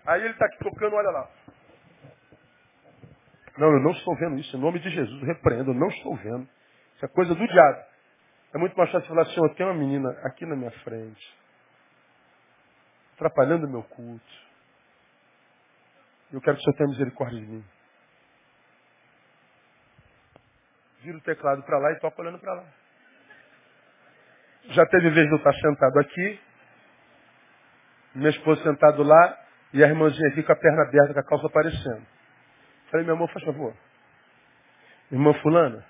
[0.05, 1.29] Aí ele está aqui tocando, olha lá.
[3.57, 4.55] Não, eu não estou vendo isso.
[4.55, 6.47] Em nome de Jesus, repreendo, eu não estou vendo.
[6.95, 7.85] Isso é coisa do diabo.
[8.57, 11.37] É muito mais fácil falar assim, eu tenho uma menina aqui na minha frente,
[13.13, 14.33] atrapalhando o meu culto.
[16.33, 17.63] Eu quero que o Senhor tenha misericórdia de mim.
[21.01, 22.65] Vira o teclado para lá e toca olhando para lá.
[24.69, 26.39] Já teve vez de eu estar sentado aqui,
[28.15, 29.39] minha esposa sentado lá,
[29.71, 32.07] e a irmãzinha aqui com a perna aberta, com a calça aparecendo.
[32.89, 33.77] Falei, meu amor, faz favor.
[35.11, 35.85] Irmã fulana,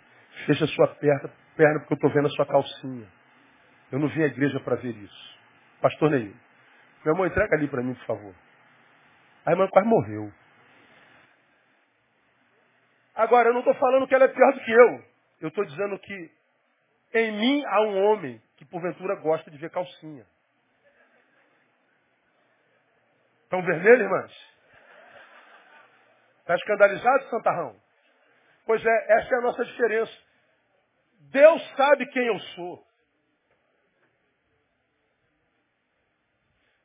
[0.46, 3.08] fecha sua perna, perna porque eu estou vendo a sua calcinha.
[3.92, 5.40] Eu não vim à igreja para ver isso.
[5.82, 6.36] Pastor Neil,
[7.04, 8.36] meu irmão, entrega ali para mim, por favor.
[9.46, 10.32] A irmã quase morreu.
[13.16, 15.06] Agora, eu não estou falando que ela é pior do que eu.
[15.42, 16.32] Eu estou dizendo que
[17.14, 20.26] em mim há um homem que porventura gosta de ver calcinha.
[23.44, 24.32] Estão vermelhos, irmãs?
[26.42, 27.76] Está escandalizado, Santarrão?
[28.66, 30.27] Pois é, essa é a nossa diferença.
[31.32, 32.88] Deus sabe quem eu sou.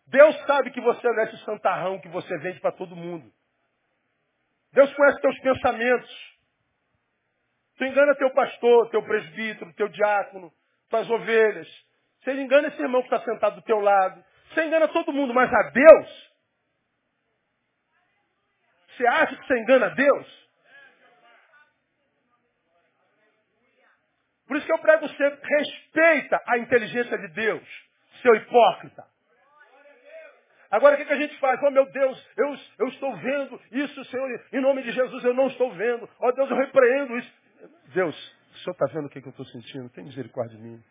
[0.07, 3.33] Deus sabe que você é esse santarrão que você vende para todo mundo.
[4.72, 6.33] Deus conhece teus pensamentos.
[7.76, 10.52] Tu engana teu pastor, teu presbítero, teu diácono,
[10.90, 11.68] tuas ovelhas.
[12.20, 14.22] Você engana esse irmão que está sentado do teu lado.
[14.48, 16.33] Você engana todo mundo, mas a Deus?
[18.88, 20.42] Você acha que você engana Deus?
[24.52, 27.66] Por isso que eu prego você, respeita a inteligência de Deus,
[28.20, 29.02] seu hipócrita.
[30.70, 31.58] Agora o que, que a gente faz?
[31.62, 35.46] Oh meu Deus, eu, eu estou vendo isso, Senhor, em nome de Jesus eu não
[35.46, 36.06] estou vendo.
[36.20, 37.32] Oh Deus, eu repreendo isso.
[37.94, 39.88] Deus, o Senhor está vendo o que, que eu estou sentindo?
[39.88, 40.84] Tem misericórdia de mim.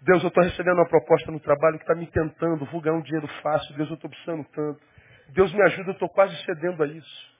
[0.00, 3.02] Deus, eu estou recebendo uma proposta no trabalho que está me tentando, vou ganhar um
[3.02, 3.76] dinheiro fácil.
[3.76, 4.80] Deus, eu estou precisando tanto.
[5.28, 7.38] Deus me ajuda, eu estou quase cedendo a isso.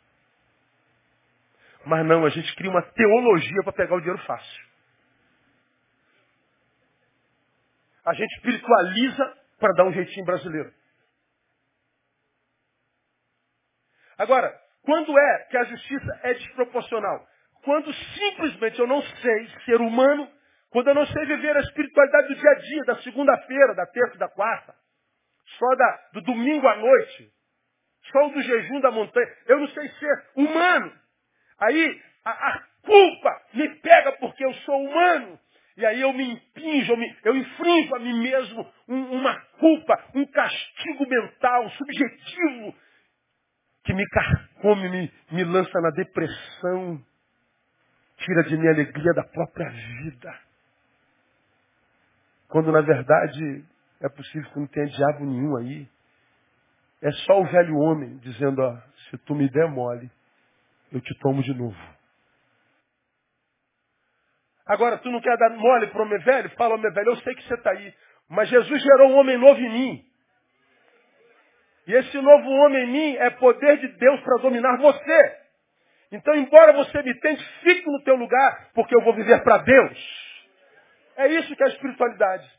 [1.85, 4.74] Mas não, a gente cria uma teologia para pegar o dinheiro fácil.
[8.05, 10.73] A gente espiritualiza para dar um jeitinho brasileiro.
[14.19, 17.27] Agora, quando é que a justiça é desproporcional?
[17.65, 20.31] Quando simplesmente eu não sei ser humano,
[20.71, 24.19] quando eu não sei viver a espiritualidade do dia a dia, da segunda-feira, da terça,
[24.19, 24.75] da quarta,
[25.59, 27.33] só da, do domingo à noite,
[28.13, 30.93] só do jejum da montanha, eu não sei ser humano.
[31.59, 35.41] Aí a, a culpa me pega porque eu sou humano.
[35.77, 40.05] E aí eu me impinjo, eu, me, eu infringo a mim mesmo um, uma culpa,
[40.15, 42.75] um castigo mental, subjetivo,
[43.83, 47.05] que me carcome, me, me lança na depressão,
[48.19, 50.41] tira de mim a alegria da própria vida.
[52.49, 53.65] Quando na verdade
[54.01, 55.89] é possível que não tenha diabo nenhum aí.
[57.03, 58.77] É só o velho homem dizendo, ó,
[59.11, 60.11] se tu me der mole,
[60.93, 61.77] eu te tomo de novo.
[64.67, 66.51] Agora, tu não quer dar mole para o homem velho?
[66.51, 67.95] Fala, homem velho, eu sei que você está aí.
[68.29, 70.07] Mas Jesus gerou um homem novo em mim.
[71.87, 75.39] E esse novo homem em mim é poder de Deus para dominar você.
[76.13, 80.45] Então, embora você me tente, fique no teu lugar, porque eu vou viver para Deus.
[81.17, 82.51] É isso que é a espiritualidade.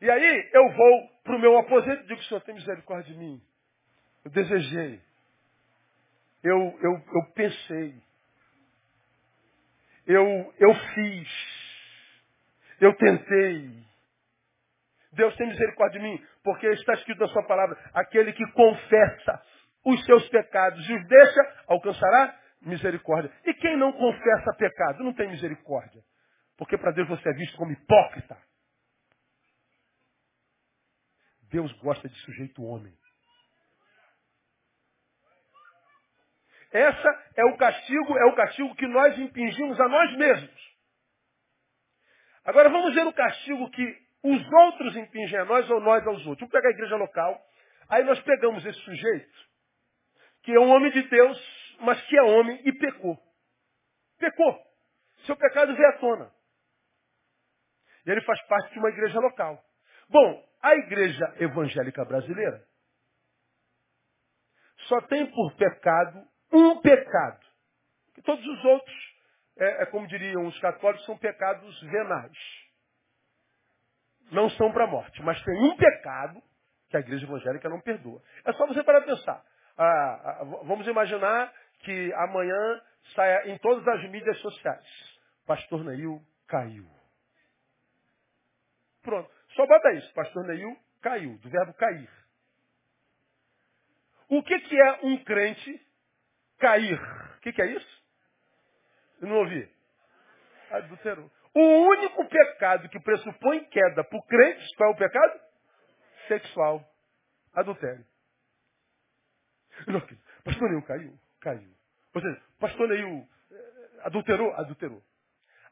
[0.00, 3.40] E aí eu vou para o meu aposento e digo, Senhor, tem misericórdia de mim.
[4.24, 5.00] Eu desejei.
[6.42, 8.02] Eu, eu, eu pensei.
[10.10, 11.28] Eu, eu fiz.
[12.80, 13.84] Eu tentei.
[15.12, 19.40] Deus tem misericórdia de mim, porque está escrito na sua palavra, aquele que confessa
[19.84, 23.30] os seus pecados e os deixa, alcançará misericórdia.
[23.44, 26.02] E quem não confessa pecado, não tem misericórdia.
[26.56, 28.36] Porque para Deus você é visto como hipócrita.
[31.50, 32.92] Deus gosta de sujeito homem.
[36.72, 40.70] Essa é o castigo, é o castigo que nós impingimos a nós mesmos.
[42.44, 46.40] Agora vamos ver o castigo que os outros impingem a nós ou nós aos outros.
[46.40, 47.40] Vamos pegar a igreja local.
[47.88, 49.38] Aí nós pegamos esse sujeito,
[50.42, 53.18] que é um homem de Deus, mas que é homem e pecou.
[54.18, 54.58] Pecou.
[55.26, 56.32] Seu pecado veio à tona.
[58.06, 59.62] E ele faz parte de uma igreja local.
[60.08, 62.64] Bom, a igreja evangélica brasileira
[64.88, 67.44] só tem por pecado um pecado.
[68.16, 69.14] E todos os outros,
[69.58, 72.60] é, é como diriam os católicos, são pecados venais
[74.30, 75.22] não são para a morte.
[75.22, 76.42] Mas tem um pecado
[76.88, 78.22] que a igreja evangélica não perdoa.
[78.44, 79.44] É só você parar pensar.
[79.76, 82.82] Ah, ah, vamos imaginar que amanhã
[83.14, 84.86] saia em todas as mídias sociais.
[85.46, 86.86] Pastor Neil caiu.
[89.02, 89.30] Pronto.
[89.54, 90.12] Só bota isso.
[90.14, 91.38] Pastor Neil caiu.
[91.38, 92.10] Do verbo cair.
[94.28, 95.89] O que, que é um crente
[96.60, 97.00] cair?
[97.36, 98.04] O que, que é isso?
[99.20, 99.68] Eu não ouvi.
[100.70, 101.30] Adulterou.
[101.54, 105.40] O único pecado que pressupõe queda para o crente, qual é o pecado?
[106.28, 106.88] Sexual.
[107.52, 108.06] Adultério.
[109.86, 110.00] Não,
[110.44, 111.18] pastor Neil caiu?
[111.40, 111.74] Caiu.
[112.14, 114.52] Ou seja, pastor Neil eh, adulterou?
[114.54, 115.02] Adulterou.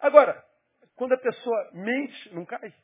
[0.00, 0.44] Agora,
[0.96, 2.74] quando a pessoa mente, não cai.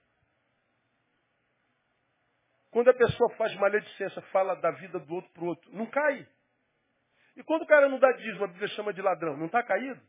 [2.71, 6.27] Quando a pessoa faz maledicência, fala da vida do outro para o outro, não cai.
[7.37, 10.01] E quando o cara não dá dízimo, a Bíblia chama de ladrão, não está caído?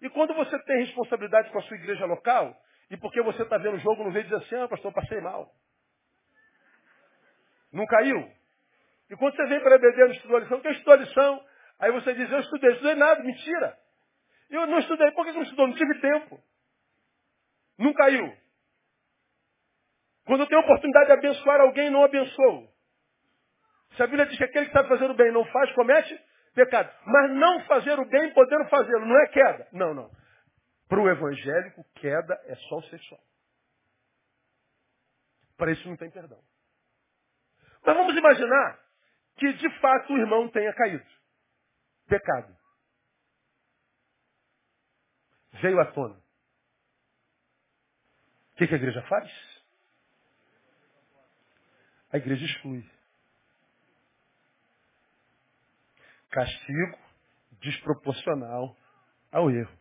[0.00, 2.56] E quando você tem responsabilidade com a sua igreja local,
[2.90, 5.50] e porque você está vendo o jogo, não vê dizer assim, ah, pastor, passei mal.
[7.72, 8.30] Não caiu?
[9.10, 11.46] E quando você vem para a EBD não estudou a lição, que estudou a lição?
[11.78, 13.78] Aí você diz, eu estudei, estudei nada, mentira.
[14.50, 15.66] Eu não estudei, por que não estudou?
[15.66, 16.40] Não tive tempo.
[17.78, 18.36] Não caiu.
[20.24, 22.75] Quando eu tenho a oportunidade de abençoar alguém, não abençoo.
[23.96, 26.22] Se a Bíblia diz que aquele que sabe fazer o bem não faz, comete
[26.54, 26.92] pecado.
[27.06, 29.68] Mas não fazer o bem podendo fazê-lo, não é queda.
[29.72, 30.10] Não, não.
[30.88, 33.20] Para o evangélico, queda é só o sexual.
[35.56, 36.38] Para isso não tem perdão.
[37.84, 38.78] Mas vamos imaginar
[39.36, 41.06] que de fato o irmão tenha caído.
[42.06, 42.54] Pecado.
[45.62, 46.14] Veio à tona.
[46.14, 46.22] O
[48.56, 49.30] que, que a igreja faz?
[52.12, 52.95] A igreja exclui.
[56.30, 56.98] Castigo
[57.60, 58.76] desproporcional
[59.32, 59.76] ao erro.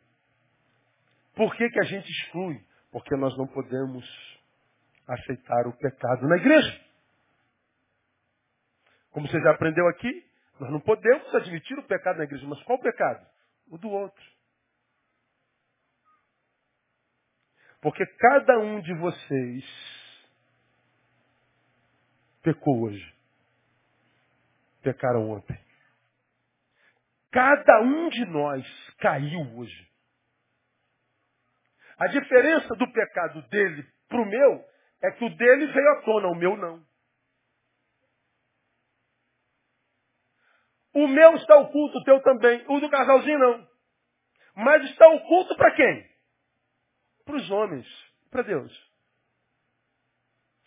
[1.36, 2.64] Por que, que a gente exclui?
[2.92, 4.06] Porque nós não podemos
[5.08, 6.86] aceitar o pecado na igreja.
[9.12, 10.26] Como você já aprendeu aqui,
[10.60, 12.46] nós não podemos admitir o pecado na igreja.
[12.48, 13.26] Mas qual o pecado?
[13.70, 14.24] O do outro.
[17.82, 19.66] Porque cada um de vocês
[22.42, 23.16] pecou hoje.
[24.82, 25.65] Pecaram ontem.
[27.36, 28.66] Cada um de nós
[28.98, 29.92] caiu hoje.
[31.98, 34.66] A diferença do pecado dele para o meu
[35.04, 36.82] é que o dele veio à tona, o meu não.
[40.94, 42.66] O meu está oculto, o teu também.
[42.70, 43.68] O do casalzinho não.
[44.56, 46.10] Mas está oculto para quem?
[47.26, 47.86] Para os homens.
[48.32, 48.94] Para Deus.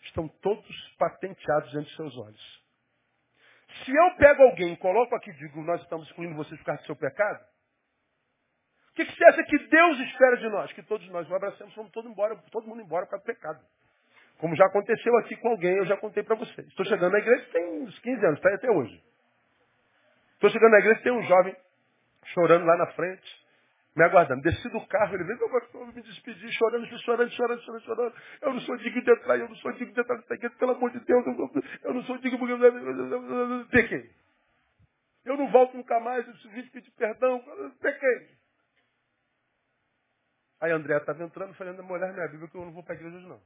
[0.01, 2.58] Estão todos patenteados diante de seus olhos.
[3.69, 6.85] Se eu pego alguém, coloco aqui e digo, nós estamos excluindo vocês por causa do
[6.85, 7.43] seu pecado,
[8.89, 10.73] o que, que você acha que Deus espera de nós?
[10.73, 13.59] Que todos nós o abracemos, vamos todo, embora, todo mundo embora por causa do pecado.
[14.39, 16.67] Como já aconteceu aqui com alguém, eu já contei para vocês.
[16.67, 19.01] Estou chegando na igreja tem uns 15 anos, está até hoje.
[20.33, 21.55] Estou chegando na igreja tem um jovem
[22.33, 23.45] chorando lá na frente,
[23.99, 24.41] me aguardando.
[24.41, 28.15] Desci do carro, ele veio, meu pastor, me despedir, chorando, chorando, chorando, chorando, chorando.
[28.41, 30.71] Eu não sou digno de entrar, eu não sou digno de entrar nessa igreja, pelo
[30.71, 31.25] amor de Deus,
[31.83, 32.53] eu não sou digno porque...
[33.71, 34.09] Pequei.
[35.25, 37.43] Eu não volto nunca mais, eu preciso pedir perdão,
[37.81, 38.39] pequei.
[40.61, 43.17] Aí André estava entrando, falando, mulher minha Bíblia, que eu não vou para a igreja
[43.17, 43.41] hoje não.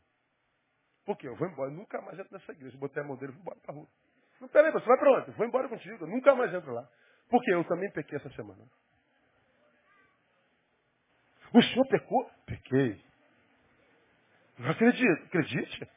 [1.06, 1.28] Por quê?
[1.28, 2.76] Eu vou embora, eu nunca mais entro nessa igreja.
[2.76, 3.88] Eu botei a mão dele e vou embora para a rua.
[4.40, 5.28] Não, peraí, você vai para onde?
[5.28, 6.88] Eu vou embora contigo, eu nunca mais entro lá.
[7.30, 8.64] Porque eu também pequei essa semana.
[11.54, 12.30] O senhor pecou?
[12.46, 13.00] Pequei.
[14.58, 15.26] Não acredito.
[15.26, 15.90] Acredite.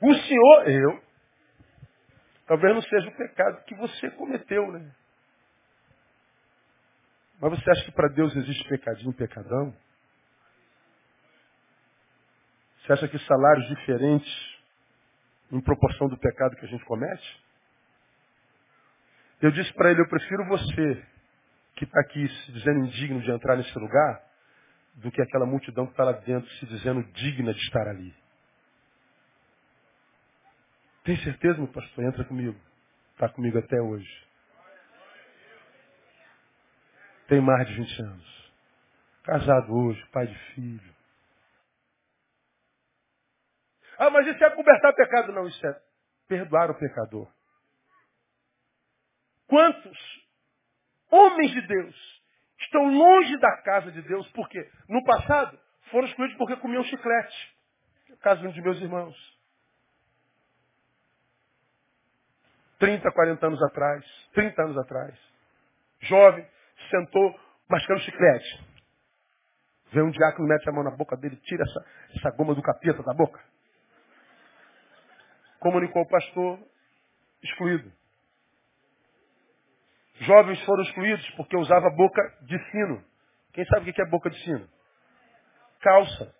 [0.00, 1.02] O senhor, eu.
[2.46, 4.94] Talvez não seja o pecado que você cometeu, né?
[7.40, 9.74] Mas você acha que para Deus existe pecadinho, pecadão?
[12.78, 14.58] Você acha que salários diferentes
[15.50, 17.44] em proporção do pecado que a gente comete?
[19.40, 21.13] Eu disse para ele, eu prefiro você
[21.76, 24.22] que está aqui se dizendo indigno de entrar nesse lugar,
[24.94, 28.14] do que aquela multidão que está lá dentro se dizendo digna de estar ali.
[31.02, 32.04] Tem certeza, meu pastor?
[32.04, 32.58] Entra comigo.
[33.12, 34.24] Está comigo até hoje.
[37.28, 38.52] Tem mais de 20 anos.
[39.24, 40.94] Casado hoje, pai de filho.
[43.98, 45.32] Ah, mas isso é cobertar pecado.
[45.32, 45.80] Não, isso é
[46.28, 47.30] perdoar o pecador.
[49.46, 50.23] Quantos
[51.14, 52.22] homens de Deus,
[52.58, 54.58] estão longe da casa de Deus, porque
[54.88, 55.58] no passado
[55.90, 57.54] foram excluídos porque comiam chiclete.
[58.08, 59.34] No caso de um de meus irmãos.
[62.78, 64.04] 30, 40 anos atrás,
[64.34, 65.18] 30 anos atrás,
[66.00, 66.46] jovem,
[66.90, 67.38] sentou
[67.68, 68.64] mascando chiclete.
[69.92, 71.86] Vem um diácono, mete a mão na boca dele, tira essa,
[72.16, 73.40] essa goma do capeta da boca.
[75.60, 76.58] Comunicou o pastor,
[77.42, 77.90] excluído.
[80.20, 83.04] Jovens foram excluídos porque usava boca de sino.
[83.52, 84.68] Quem sabe o que é boca de sino?
[85.80, 86.34] Calça.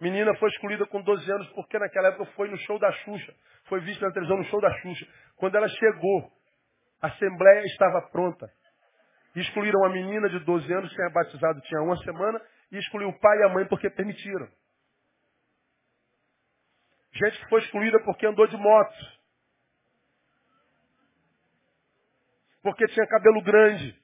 [0.00, 3.34] Menina foi excluída com 12 anos porque naquela época foi no show da Xuxa.
[3.64, 5.06] Foi vista na televisão no show da Xuxa.
[5.36, 6.32] Quando ela chegou,
[7.02, 8.50] a assembleia estava pronta.
[9.36, 12.40] Excluíram a menina de 12 anos, tinha batizado tinha uma semana,
[12.72, 14.48] e excluiu o pai e a mãe porque permitiram.
[17.12, 19.19] Gente que foi excluída porque andou de moto.
[22.62, 23.98] Porque tinha cabelo grande.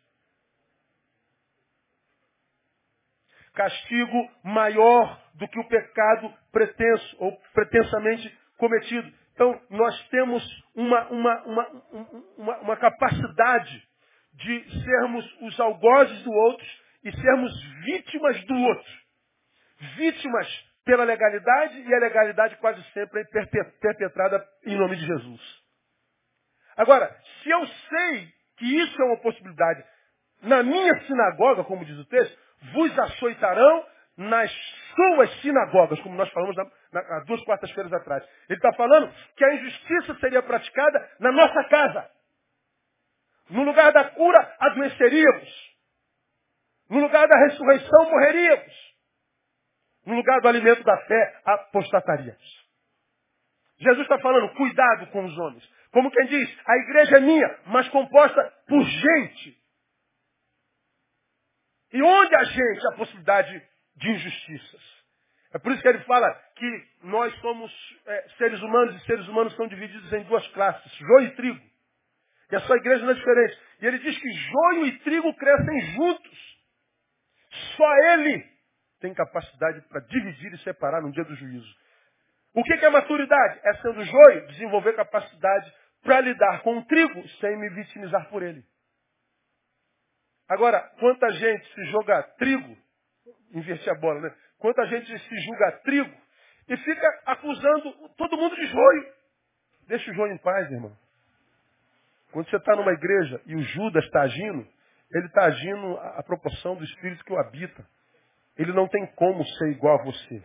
[3.55, 9.11] Castigo maior do que o pecado pretenso ou pretensamente cometido.
[9.33, 10.43] Então, nós temos
[10.75, 13.83] uma, uma, uma, uma, capacidade
[14.33, 16.67] de sermos os algozes do outro
[17.05, 18.93] e sermos vítimas do outro.
[19.97, 20.49] Vítimas
[20.85, 23.25] pela legalidade e a legalidade quase sempre é
[23.81, 25.63] perpetrada em nome de Jesus.
[26.77, 29.85] Agora, se eu sei que isso é uma possibilidade.
[30.43, 32.39] Na minha sinagoga, como diz o texto,
[32.73, 33.87] vos açoitarão
[34.17, 34.51] nas
[34.95, 38.25] suas sinagogas, como nós falamos há duas quartas-feiras atrás.
[38.49, 42.11] Ele está falando que a injustiça seria praticada na nossa casa.
[43.51, 45.77] No lugar da cura, adoeceríamos.
[46.89, 48.97] No lugar da ressurreição, morreríamos.
[50.07, 52.67] No lugar do alimento da fé, apostataríamos.
[53.79, 55.71] Jesus está falando, cuidado com os homens.
[55.97, 59.59] Como quem diz, a igreja é minha, mas composta por gente.
[61.91, 63.63] E onde há gente, há possibilidade
[63.97, 64.83] de injustiças.
[65.55, 67.73] É por isso que ele fala que nós somos
[68.05, 71.65] é, seres humanos e seres humanos são divididos em duas classes, joio e trigo.
[72.53, 73.59] E a sua igreja não é diferente.
[73.81, 76.59] E ele diz que joio e trigo crescem juntos.
[77.75, 78.45] Só ele
[79.01, 81.75] tem capacidade para dividir e separar no dia do juízo.
[82.53, 83.61] O que é maturidade?
[83.65, 88.65] É sendo joio, desenvolver capacidade para lidar com o trigo sem me vitimizar por ele.
[90.49, 92.77] Agora, quanta gente se joga trigo,
[93.51, 94.35] inverter a bola, né?
[94.59, 96.17] Quanta gente se julga trigo
[96.69, 99.13] e fica acusando todo mundo de joio.
[99.89, 100.97] Deixa o joio em paz, irmão.
[102.31, 104.67] Quando você está numa igreja e o Judas está agindo,
[105.11, 107.85] ele está agindo à proporção do Espírito que o habita.
[108.57, 110.43] Ele não tem como ser igual a você.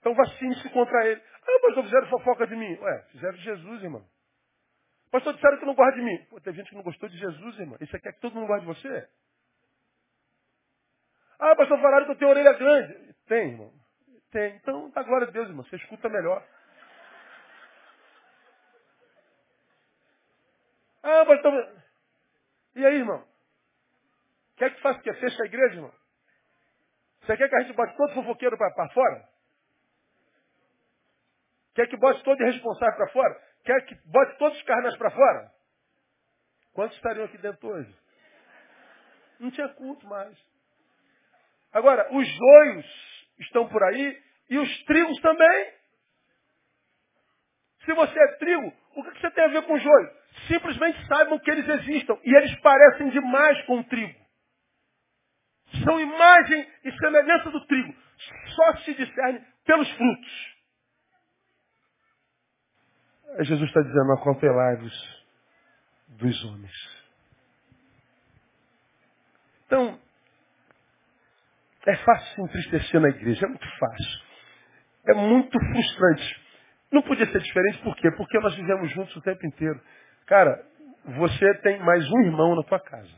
[0.00, 1.22] Então vacine-se contra ele.
[1.44, 2.78] Ah, pastor, fizeram fofoca de mim.
[2.80, 4.06] Ué, fizeram de Jesus, irmão.
[5.10, 6.24] Pastor, disseram que não gosta de mim.
[6.30, 7.76] Pô, tem gente que não gostou de Jesus, irmão.
[7.80, 9.08] Isso aqui é que todo mundo gosta de você?
[11.38, 13.14] Ah, pastor, falaram que eu tenho orelha grande.
[13.26, 13.72] Tem, irmão.
[14.30, 14.56] Tem.
[14.56, 15.64] Então, dá glória a Deus, irmão.
[15.64, 16.42] Você escuta melhor.
[21.02, 21.82] Ah, pastor.
[22.76, 23.26] E aí, irmão?
[24.56, 25.12] Quer que faça o quê?
[25.14, 25.92] Fecha a igreja, irmão?
[27.22, 29.28] Você quer que a gente bote todo fofoqueiro para fora?
[31.74, 33.40] Quer que bote todo irresponsável para fora?
[33.64, 35.50] Quer que bote todos os carnais para fora?
[36.72, 37.94] Quantos estariam aqui dentro hoje?
[39.38, 40.36] Não tinha culto mais.
[41.72, 42.86] Agora, os joios
[43.40, 45.72] estão por aí e os trigos também.
[47.84, 50.10] Se você é trigo, o que você tem a ver com joio?
[50.46, 54.20] Simplesmente saibam que eles existam e eles parecem demais com o trigo.
[55.84, 57.94] São imagem e semelhança do trigo.
[58.54, 60.52] Só se discerne pelos frutos.
[63.40, 65.24] Jesus está dizendo, acautelai-vos
[66.08, 67.02] dos homens.
[69.66, 69.98] Então,
[71.86, 74.22] é fácil se entristecer na igreja, é muito fácil.
[75.08, 76.42] É muito frustrante.
[76.92, 78.10] Não podia ser diferente, por quê?
[78.16, 79.80] Porque nós vivemos juntos o tempo inteiro.
[80.26, 80.64] Cara,
[81.04, 83.10] você tem mais um irmão na tua casa.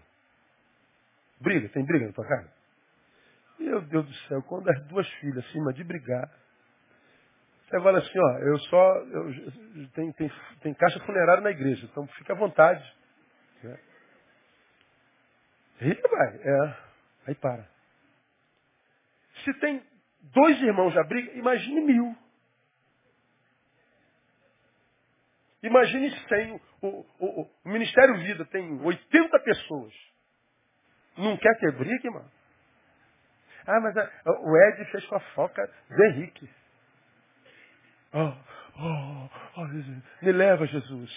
[1.41, 2.51] Briga, tem briga na tua casa?
[3.59, 6.31] Meu Deus do céu, quando as duas filhas acima de brigar,
[7.67, 8.97] você fala assim, ó, eu só.
[8.99, 12.97] Eu, tem, tem, tem caixa funerária na igreja, então fica à vontade.
[13.65, 13.79] É.
[15.81, 16.77] E vai, é.
[17.27, 17.67] Aí para.
[19.45, 19.83] Se tem
[20.21, 22.17] dois irmãos já briga, imagine mil.
[25.63, 26.61] Imagine cem.
[26.83, 29.95] O, o, o, Ministério Vida tem 80 pessoas.
[31.17, 32.31] Não quer ter briga, irmão?
[33.67, 34.11] Ah, mas a,
[34.41, 36.49] o Ed fez fofoca do Henrique.
[38.17, 38.33] Oh,
[38.79, 39.67] oh, oh,
[40.23, 41.11] me leva, Jesus.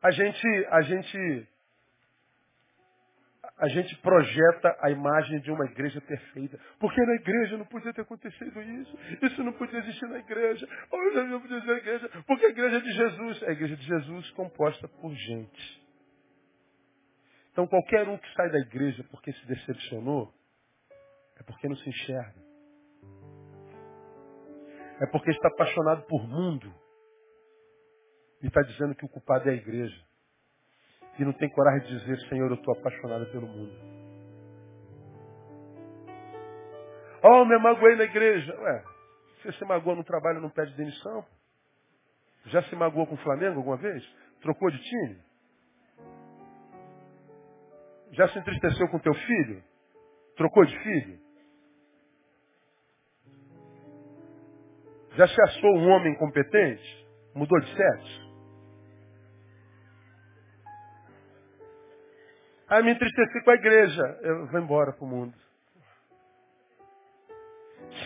[0.00, 1.48] A gente, a gente,
[3.58, 6.56] a gente projeta a imagem de uma igreja perfeita.
[6.78, 8.98] Porque na igreja não podia ter acontecido isso.
[9.22, 10.68] Isso não podia existir na igreja.
[10.92, 12.10] Oh, não podia existir na igreja.
[12.28, 13.42] Porque a igreja é de Jesus.
[13.42, 15.86] É a igreja de Jesus composta por gente.
[17.50, 20.32] Então qualquer um que sai da igreja porque se decepcionou,
[21.36, 22.46] é porque não se enxerga.
[25.00, 26.72] É porque está apaixonado por mundo.
[28.42, 30.04] E está dizendo que o culpado é a igreja.
[31.18, 33.72] E não tem coragem de dizer, Senhor, eu estou apaixonado pelo mundo.
[37.22, 38.54] Oh, me magoei na igreja.
[38.58, 38.84] Ué,
[39.42, 41.26] você se magoou no trabalho não pede demissão?
[42.46, 44.04] Já se magoou com o Flamengo alguma vez?
[44.40, 45.20] Trocou de time?
[48.12, 49.62] Já se entristeceu com teu filho?
[50.36, 51.25] Trocou de filho?
[55.16, 57.06] Já se achou um homem competente?
[57.34, 58.26] Mudou de sexo?
[62.68, 64.02] Ah, me entristeci com a igreja.
[64.22, 65.34] Eu vou embora para o mundo.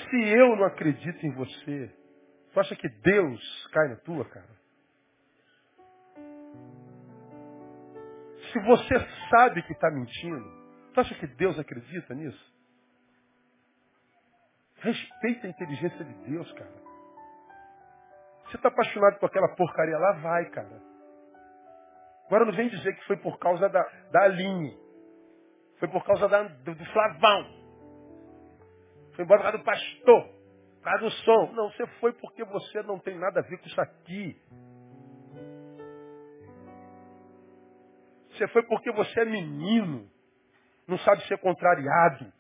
[0.08, 1.90] Se eu não acredito em você,
[2.52, 4.60] tu acha que Deus cai na tua, cara?
[8.52, 8.94] Se você
[9.30, 10.44] sabe que está mentindo,
[10.92, 12.54] tu acha que Deus acredita nisso?
[14.76, 16.89] Respeita a inteligência de Deus, cara.
[18.50, 20.12] Você está apaixonado por aquela porcaria lá?
[20.14, 20.82] Vai, cara.
[22.26, 24.76] Agora não vem dizer que foi por causa da, da Aline.
[25.78, 27.44] Foi por causa da, do, do Flavão.
[29.14, 30.22] Foi embora por causa do pastor.
[30.24, 31.52] Por causa do som.
[31.52, 34.36] Não, você foi porque você não tem nada a ver com isso aqui.
[38.32, 40.10] Você foi porque você é menino.
[40.88, 42.32] Não sabe ser contrariado.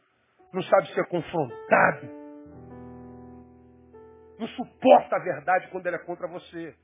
[0.52, 2.19] Não sabe ser confrontado
[4.40, 6.74] não suporta a verdade quando ela é contra você.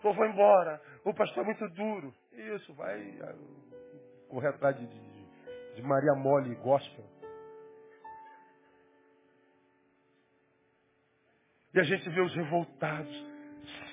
[0.00, 0.80] Pô, vou embora.
[1.04, 2.14] O pastor é muito duro.
[2.32, 3.18] Isso, vai.
[4.28, 7.04] correr atrás de, de, de Maria Mole e gospel.
[11.74, 13.34] E a gente vê os revoltados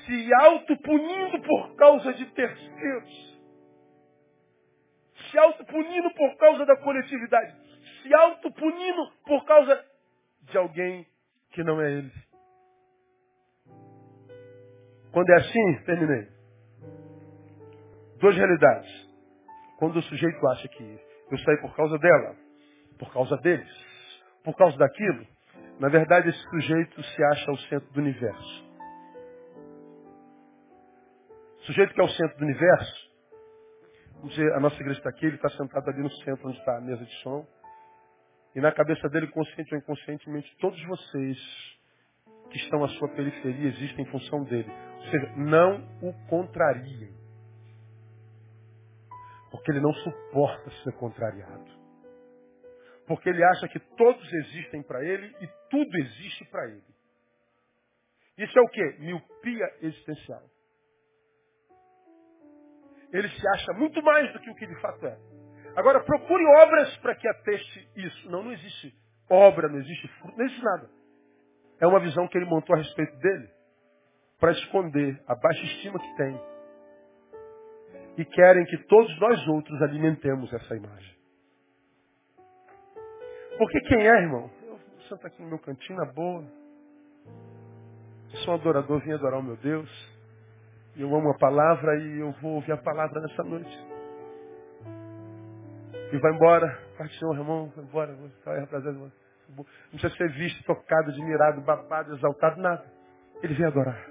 [0.06, 3.40] se autopunindo por causa de terceiros.
[5.32, 7.56] Se autopunindo por causa da coletividade.
[8.04, 9.84] Se autopunindo por causa
[10.44, 11.08] de alguém
[11.52, 12.31] que não é ele.
[15.12, 16.28] Quando é assim, terminei.
[18.20, 19.10] Duas realidades.
[19.78, 21.00] Quando o sujeito acha que
[21.32, 22.36] eu saí por causa dela,
[22.98, 23.70] por causa deles,
[24.44, 25.26] por causa daquilo,
[25.80, 28.72] na verdade esse sujeito se acha o centro do universo.
[31.58, 33.12] O sujeito que é o centro do universo,
[34.56, 37.04] a nossa igreja está aqui, ele está sentado ali no centro onde está a mesa
[37.04, 37.46] de som,
[38.56, 41.38] e na cabeça dele, consciente ou inconscientemente, todos vocês
[42.52, 44.70] que estão à sua periferia existem em função dele.
[44.70, 47.16] Ou seja, não o contrariem.
[49.50, 51.82] Porque ele não suporta ser contrariado.
[53.08, 56.84] Porque ele acha que todos existem para ele e tudo existe para ele.
[58.38, 58.84] Isso é o que?
[59.00, 60.44] Miopia existencial.
[63.12, 65.18] Ele se acha muito mais do que o que de fato é.
[65.76, 68.30] Agora, procure obras para que ateste isso.
[68.30, 68.94] Não, não existe
[69.30, 70.90] obra, não existe fruto, não existe nada.
[71.82, 73.50] É uma visão que ele montou a respeito dele
[74.40, 76.42] para esconder a baixa estima que tem.
[78.18, 81.16] E querem que todos nós outros alimentemos essa imagem.
[83.58, 84.50] Porque quem é, irmão?
[84.68, 84.80] Eu
[85.10, 86.44] sento aqui no meu cantinho, na boa.
[88.44, 89.90] Sou um adorador, vim adorar o meu Deus.
[90.96, 93.86] Eu amo a palavra e eu vou ouvir a palavra nessa noite.
[96.14, 96.68] E vai embora.
[97.00, 98.16] Do Senhor, irmão, vai embora.
[98.46, 99.21] Vai, rapaziada, irmão.
[99.58, 102.86] Não precisa ser visto, tocado, admirado, babado, exaltado, nada.
[103.42, 104.10] Ele vem adorar.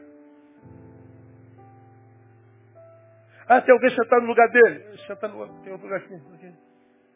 [3.48, 4.96] Ah, tem alguém sentado no lugar dele?
[5.06, 6.14] Senta no tem outro lugar aqui.
[6.14, 6.54] aqui.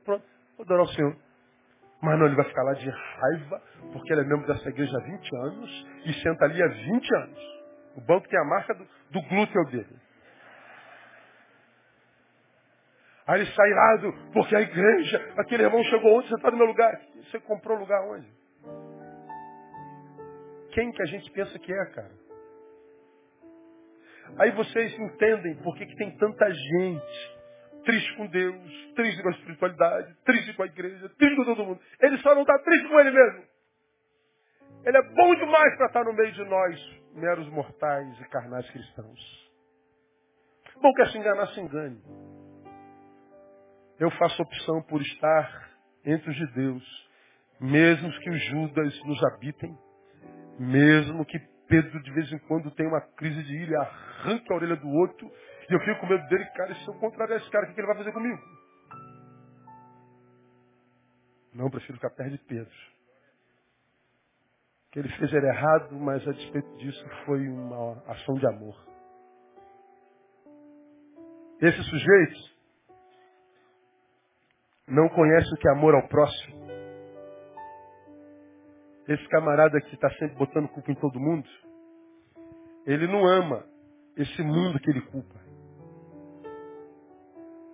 [0.05, 0.25] Pronto,
[0.57, 1.16] vou adorar o Senhor.
[2.03, 3.62] Mas não, ele vai ficar lá de raiva,
[3.93, 7.39] porque ele é membro dessa igreja há 20 anos e senta ali há 20 anos.
[7.97, 10.04] O banco tem a marca do, do glúteo dele.
[13.27, 17.01] Aí ele sai irado, porque a igreja, aquele irmão chegou ontem, sentado no meu lugar.
[17.22, 18.29] Você comprou lugar onde?
[20.72, 22.12] Quem que a gente pensa que é, cara?
[24.39, 27.35] Aí vocês entendem por que, que tem tanta gente
[27.85, 31.81] triste com Deus, triste com a espiritualidade, triste com a igreja, triste com todo mundo.
[32.01, 33.45] Ele só não está triste com ele mesmo.
[34.85, 39.51] Ele é bom demais para estar no meio de nós, meros mortais e carnais cristãos.
[40.83, 42.03] Bom, quer se enganar, se engane
[43.99, 45.70] eu faço opção por estar
[46.05, 47.09] entre os judeus,
[47.61, 49.76] mesmo que os judas nos habitem,
[50.59, 54.76] mesmo que Pedro de vez em quando tenha uma crise de ira, arranque a orelha
[54.76, 55.30] do outro,
[55.68, 57.86] e eu fico com medo dele, cara, se eu contrário esse cara, o que ele
[57.86, 58.38] vai fazer comigo?
[61.55, 62.74] Não, prefiro ficar perto de Pedro.
[64.86, 68.76] O que ele fez era errado, mas a despeito disso foi uma ação de amor.
[71.61, 72.54] Esse sujeito
[74.87, 76.64] não conhece o que é amor ao próximo.
[79.09, 81.49] Esse camarada que está sempre botando culpa em todo mundo,
[82.87, 83.64] ele não ama
[84.16, 85.41] esse mundo que ele culpa.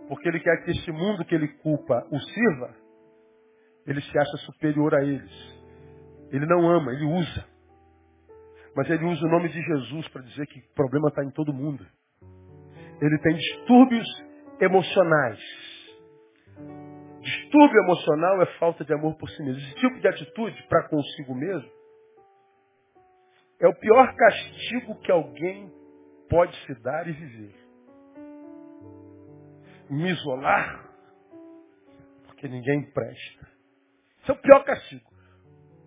[0.09, 2.75] Porque ele quer que esse mundo que ele culpa o sirva,
[3.87, 5.61] ele se acha superior a eles.
[6.33, 7.45] Ele não ama, ele usa.
[8.75, 11.53] Mas ele usa o nome de Jesus para dizer que o problema está em todo
[11.53, 11.85] mundo.
[13.01, 14.07] Ele tem distúrbios
[14.61, 15.41] emocionais
[17.21, 19.61] Distúrbio emocional é falta de amor por si mesmo.
[19.61, 21.71] Esse tipo de atitude para consigo mesmo
[23.61, 25.71] é o pior castigo que alguém
[26.29, 27.55] pode se dar e viver.
[29.91, 30.89] Me isolar
[32.27, 33.49] porque ninguém presta.
[34.23, 35.11] Isso é o pior castigo.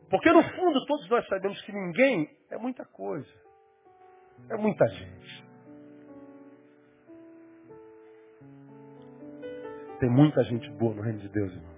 [0.10, 3.34] Porque no fundo todos nós sabemos que ninguém é muita coisa.
[4.52, 5.53] É muita gente.
[10.00, 11.74] Tem muita gente boa no reino de Deus, irmão.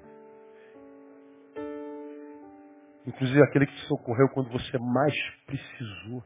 [3.05, 5.13] Inclusive aquele que te socorreu quando você mais
[5.45, 6.23] precisou.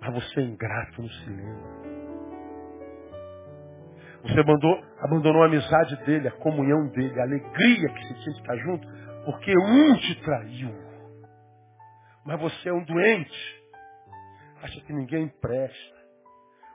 [0.00, 1.98] Mas você é ingrato, se lembra.
[4.22, 8.56] Você abandonou a amizade dele, a comunhão dele, a alegria que você tinha de estar
[8.56, 8.88] junto,
[9.24, 10.74] porque um te traiu.
[12.26, 13.62] Mas você é um doente.
[14.62, 15.98] Acha que ninguém presta.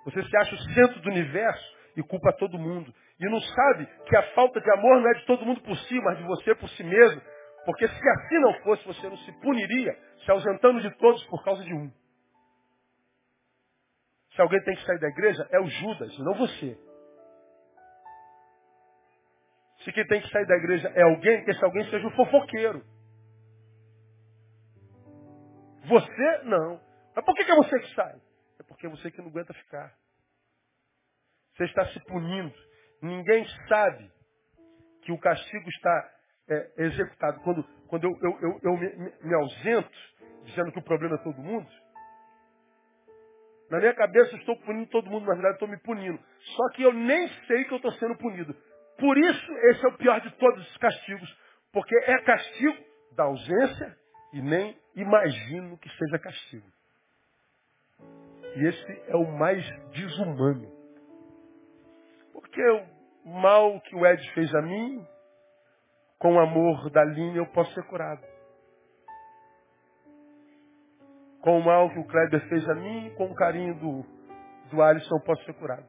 [0.06, 2.94] Você se acha o centro do universo e culpa todo mundo.
[3.20, 6.02] E não sabe que a falta de amor não é de todo mundo por si,
[6.02, 7.22] mas de você por si mesmo.
[7.66, 11.64] Porque se assim não fosse, você não se puniria se ausentando de todos por causa
[11.64, 11.91] de um.
[14.36, 16.78] Se alguém tem que sair da igreja, é o Judas, não você.
[19.84, 22.84] Se quem tem que sair da igreja é alguém, que esse alguém seja o fofoqueiro.
[25.86, 26.80] Você, não.
[27.16, 28.16] Mas por que é você que sai?
[28.60, 29.94] É porque é você que não aguenta ficar.
[31.56, 32.54] Você está se punindo.
[33.01, 34.12] Ninguém sabe
[35.04, 36.12] que o castigo está
[36.49, 37.39] é, executado.
[37.41, 39.91] Quando, quando eu, eu, eu, eu me, me, ausento,
[40.45, 41.70] dizendo que o problema é todo mundo,
[43.70, 46.20] na minha cabeça eu estou punindo todo mundo, na verdade estou me punindo.
[46.56, 48.56] Só que eu nem sei que eu estou sendo punido.
[48.99, 51.43] Por isso, esse é o pior de todos os castigos.
[51.72, 52.78] Porque é castigo
[53.16, 53.97] da ausência
[54.34, 56.68] e nem imagino que seja castigo.
[58.56, 60.83] E esse é o mais desumano.
[62.54, 62.86] Porque
[63.26, 65.04] o mal que o Ed fez a mim,
[66.20, 68.22] com o amor da linha eu posso ser curado.
[71.41, 74.06] Com o mal que o Kleber fez a mim, com o carinho do,
[74.70, 75.84] do Alisson eu posso ser curado.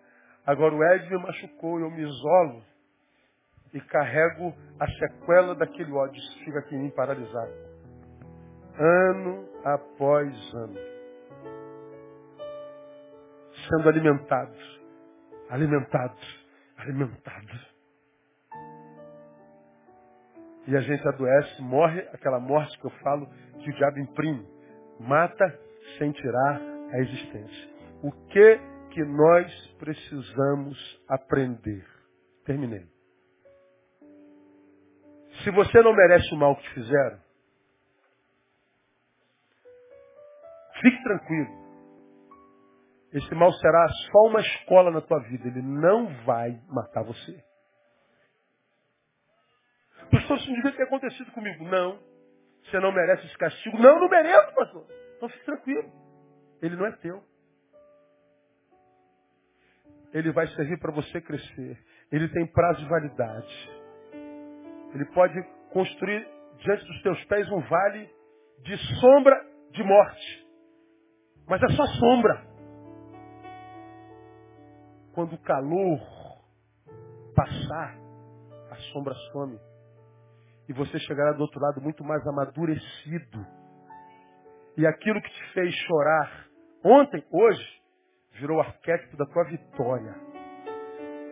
[0.47, 2.65] Agora o Ed me machucou, eu me isolo
[3.75, 6.19] e carrego a sequela daquele ódio.
[6.19, 7.53] Isso fica aqui em mim paralisado.
[8.79, 10.79] Ano após ano.
[13.69, 14.81] Sendo alimentados,
[15.51, 16.44] alimentados,
[16.85, 17.75] alimentados.
[20.67, 23.27] E a gente adoece, morre aquela morte que eu falo
[23.59, 24.47] que o diabo imprime.
[24.99, 25.61] Mata
[25.99, 26.61] sem tirar
[26.93, 27.75] a existência.
[28.03, 28.61] O que
[28.91, 31.85] que nós precisamos aprender?
[32.45, 32.87] Terminei.
[35.43, 37.19] Se você não merece o mal que te fizeram,
[40.81, 41.64] fique tranquilo.
[43.15, 45.47] Esse mal será só uma escola na tua vida.
[45.47, 47.33] Ele não vai matar você.
[50.11, 51.65] Pastor, isso não devia ter acontecido comigo.
[51.65, 52.01] Não.
[52.65, 53.79] Você não merece esse castigo.
[53.79, 54.87] Não, não mereço, pastor.
[55.17, 55.93] Então fique tranquilo.
[56.61, 57.23] Ele não é teu.
[60.13, 61.79] Ele vai servir para você crescer.
[62.11, 63.71] Ele tem prazo de validade.
[64.93, 65.41] Ele pode
[65.73, 68.11] construir diante dos teus pés um vale
[68.63, 69.41] de sombra
[69.71, 70.47] de morte.
[71.47, 72.54] Mas é só sombra.
[75.15, 76.01] Quando o calor
[77.35, 77.97] passar,
[78.71, 79.59] a sombra some.
[80.69, 83.47] E você chegará do outro lado muito mais amadurecido.
[84.77, 86.47] E aquilo que te fez chorar
[86.85, 87.83] ontem, hoje,
[88.33, 90.15] virou o arquétipo da tua vitória.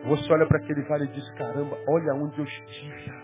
[0.05, 3.23] Você olha para aquele vale e diz, caramba, olha onde eu estive.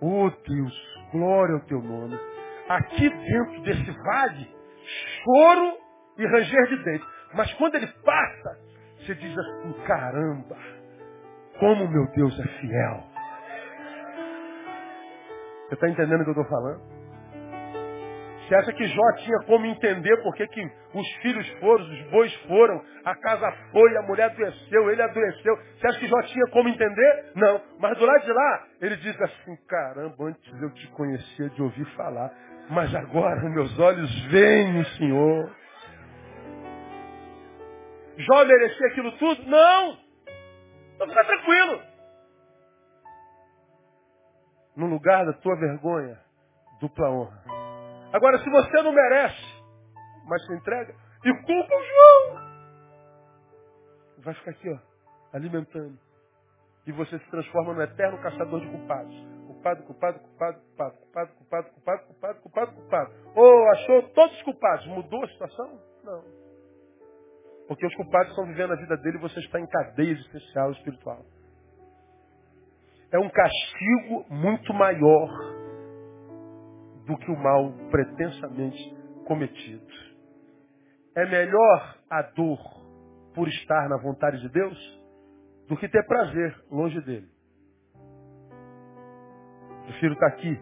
[0.00, 2.18] Oh Deus, glória ao teu nome.
[2.68, 4.50] Aqui dentro desse vale,
[5.22, 5.78] choro
[6.18, 7.21] e ranger de dentes.
[7.34, 8.58] Mas quando ele passa,
[8.98, 10.56] você diz assim, caramba,
[11.58, 13.04] como meu Deus é fiel.
[15.68, 16.92] Você está entendendo o que eu estou falando?
[18.52, 20.60] Você acha que Jó tinha como entender por que, que
[20.92, 25.56] os filhos foram, os bois foram, a casa foi, a mulher adoeceu, ele adoeceu?
[25.78, 27.32] Você acha que Jó tinha como entender?
[27.34, 27.62] Não.
[27.78, 31.86] Mas do lado de lá, ele diz assim, caramba, antes eu te conhecia de ouvir
[31.96, 32.30] falar,
[32.68, 35.61] mas agora meus olhos veem o Senhor.
[38.16, 39.42] Jó merecia aquilo tudo?
[39.46, 39.98] Não!
[40.94, 41.82] Então fica tranquilo.
[44.76, 46.18] No lugar da tua vergonha,
[46.80, 47.42] dupla honra.
[48.12, 49.42] Agora, se você não merece,
[50.26, 50.94] mas se entrega,
[51.24, 52.52] e culpa o João,
[54.18, 54.78] vai ficar aqui, ó,
[55.36, 55.98] alimentando.
[56.86, 59.14] E você se transforma no eterno caçador de culpados.
[59.46, 63.12] Culpado, culpado, culpado, culpado, culpado, culpado, culpado, culpado, culpado, culpado.
[63.36, 64.86] Ou achou todos os culpados.
[64.88, 65.80] Mudou a situação?
[66.02, 66.41] Não.
[67.68, 71.24] Porque os culpados estão vivendo a vida dele e você está em cadeia existencial espiritual.
[73.12, 75.28] É um castigo muito maior
[77.06, 78.96] do que o mal pretensamente
[79.26, 79.86] cometido.
[81.14, 82.58] É melhor a dor
[83.34, 85.02] por estar na vontade de Deus
[85.68, 87.28] do que ter prazer longe dele.
[89.84, 90.58] Prefiro estar aqui,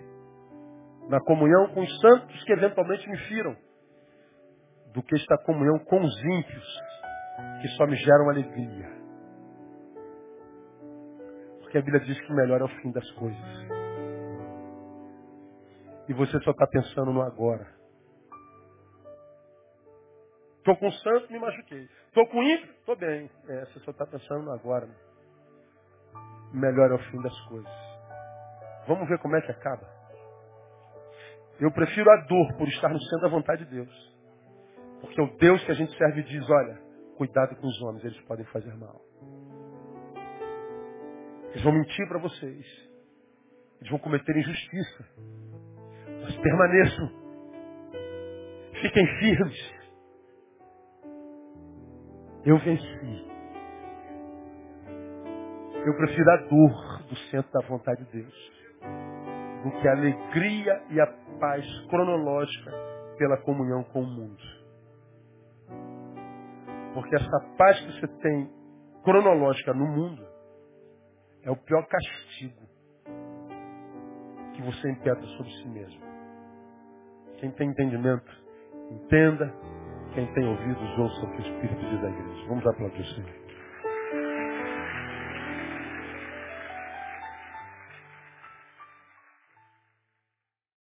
[1.09, 3.57] na comunhão com os santos que eventualmente me firam,
[4.93, 6.90] do que estar comunhão com os ímpios
[7.61, 8.89] que só me geram alegria.
[11.61, 13.71] Porque a Bíblia diz que o melhor é o fim das coisas.
[16.09, 17.67] E você só está pensando no agora.
[20.59, 21.89] Estou com santo, me machuquei.
[22.09, 23.31] Estou com ímpio, estou bem.
[23.49, 24.89] É, você só está pensando no agora.
[26.53, 27.73] Melhor é o fim das coisas.
[28.89, 29.87] Vamos ver como é que acaba.
[31.61, 34.17] Eu prefiro a dor por estar no centro da vontade de Deus.
[35.01, 36.90] Porque o Deus que a gente serve diz, olha,
[37.21, 38.99] cuidado com os homens, eles podem fazer mal.
[41.51, 42.91] Eles vão mentir para vocês.
[43.79, 45.05] Eles vão cometer injustiça.
[46.23, 47.11] Mas permaneçam.
[48.81, 49.73] Fiquem firmes.
[52.47, 53.29] Eu venci.
[55.85, 58.53] Eu prefiro a dor do centro da vontade de Deus
[59.63, 61.07] do que a alegria e a
[61.39, 62.71] paz cronológica
[63.19, 64.60] pela comunhão com o mundo.
[66.95, 68.51] Porque essa paz que você tem
[69.05, 70.27] cronológica no mundo
[71.43, 72.69] é o pior castigo
[74.55, 76.03] que você impetra sobre si mesmo.
[77.39, 78.31] Quem tem entendimento,
[78.91, 79.53] entenda.
[80.15, 82.49] Quem tem ouvidos, ouça o que o Espírito diz da igreja.
[82.49, 83.40] Vamos aplaudir o Senhor.